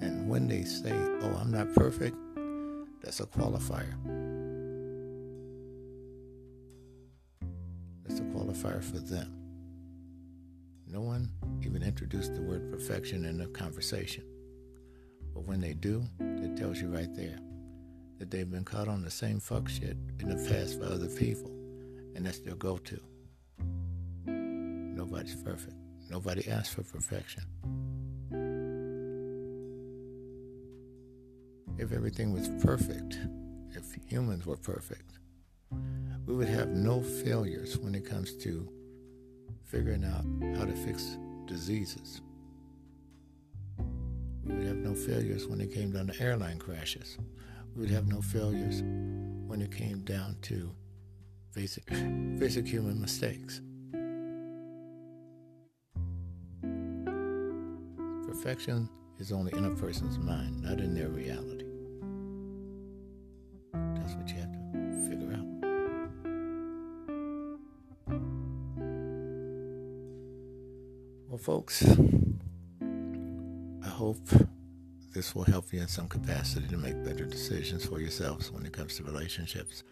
[0.00, 2.16] And when they say, oh, I'm not perfect,
[3.06, 3.94] that's a qualifier.
[8.04, 9.32] That's a qualifier for them.
[10.88, 11.30] No one
[11.64, 14.24] even introduced the word perfection in the conversation.
[15.32, 17.38] But when they do, it tells you right there
[18.18, 21.52] that they've been caught on the same fuck shit in the past by other people,
[22.16, 23.00] and that's their go to.
[24.26, 25.76] Nobody's perfect.
[26.10, 27.44] Nobody asks for perfection.
[31.78, 33.18] If everything was perfect,
[33.72, 35.18] if humans were perfect,
[36.26, 38.68] we would have no failures when it comes to
[39.64, 40.24] figuring out
[40.58, 42.22] how to fix diseases.
[44.44, 47.18] We would have no failures when it came down to airline crashes.
[47.74, 48.82] We would have no failures
[49.46, 50.70] when it came down to
[51.54, 51.86] basic,
[52.38, 53.60] basic human mistakes.
[58.26, 58.88] Perfection
[59.18, 61.55] is only in a person's mind, not in their reality.
[71.36, 71.84] Well, folks,
[73.84, 74.26] I hope
[75.12, 78.72] this will help you in some capacity to make better decisions for yourselves when it
[78.72, 79.84] comes to relationships,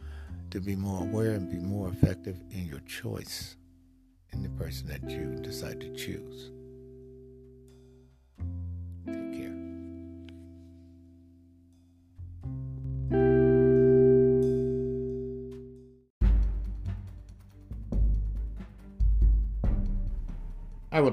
[0.53, 3.57] to be more aware and be more effective in your choice
[4.33, 6.51] in the person that you decide to choose.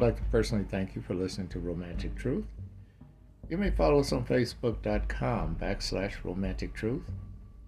[0.01, 2.45] Would like to personally thank you for listening to Romantic Truth.
[3.49, 7.03] You may follow us on facebook.com backslash romantic truth.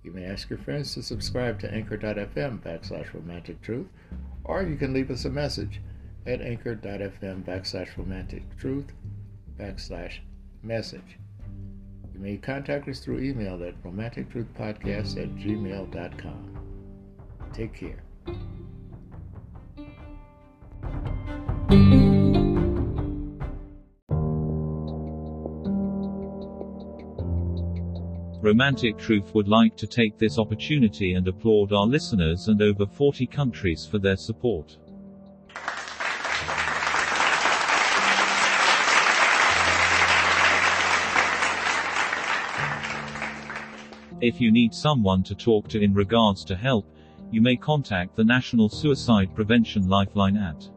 [0.03, 3.85] You may ask your friends to subscribe to anchor.fm backslash romantic truth,
[4.45, 5.79] or you can leave us a message
[6.25, 8.87] at anchor.fm backslash romantic truth
[9.59, 10.19] backslash
[10.63, 11.19] message.
[12.15, 16.57] You may contact us through email at romantictruthpodcast at gmail.com.
[17.53, 18.01] Take care.
[28.53, 33.25] Romantic Truth would like to take this opportunity and applaud our listeners and over 40
[33.25, 34.77] countries for their support.
[44.21, 46.85] If you need someone to talk to in regards to help,
[47.31, 50.69] you may contact the National Suicide Prevention Lifeline at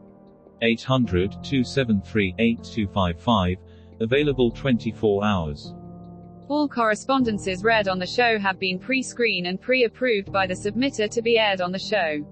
[0.63, 3.57] 800 273 8255,
[3.99, 5.75] available 24 hours.
[6.49, 11.21] All correspondences read on the show have been pre-screened and pre-approved by the submitter to
[11.21, 12.25] be aired on the show.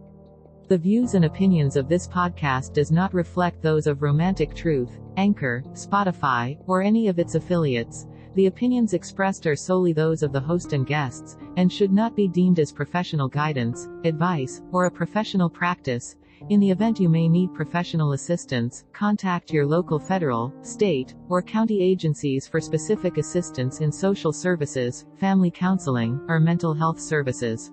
[0.70, 5.64] The views and opinions of this podcast does not reflect those of Romantic Truth, Anchor,
[5.74, 8.08] Spotify, or any of its affiliates.
[8.36, 12.30] The opinions expressed are solely those of the host and guests, and should not be
[12.30, 16.16] deemed as professional guidance, advice, or a professional practice.
[16.50, 21.82] In the event you may need professional assistance, contact your local federal, state, or county
[21.82, 27.72] agencies for specific assistance in social services, family counseling, or mental health services.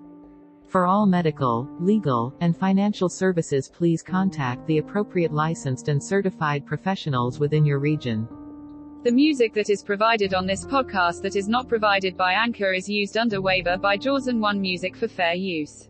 [0.65, 7.39] For all medical, legal, and financial services please contact the appropriate licensed and certified professionals
[7.39, 8.27] within your region.
[9.03, 12.89] The music that is provided on this podcast that is not provided by Anchor is
[12.89, 15.89] used under waiver by Jaws and One Music for fair use.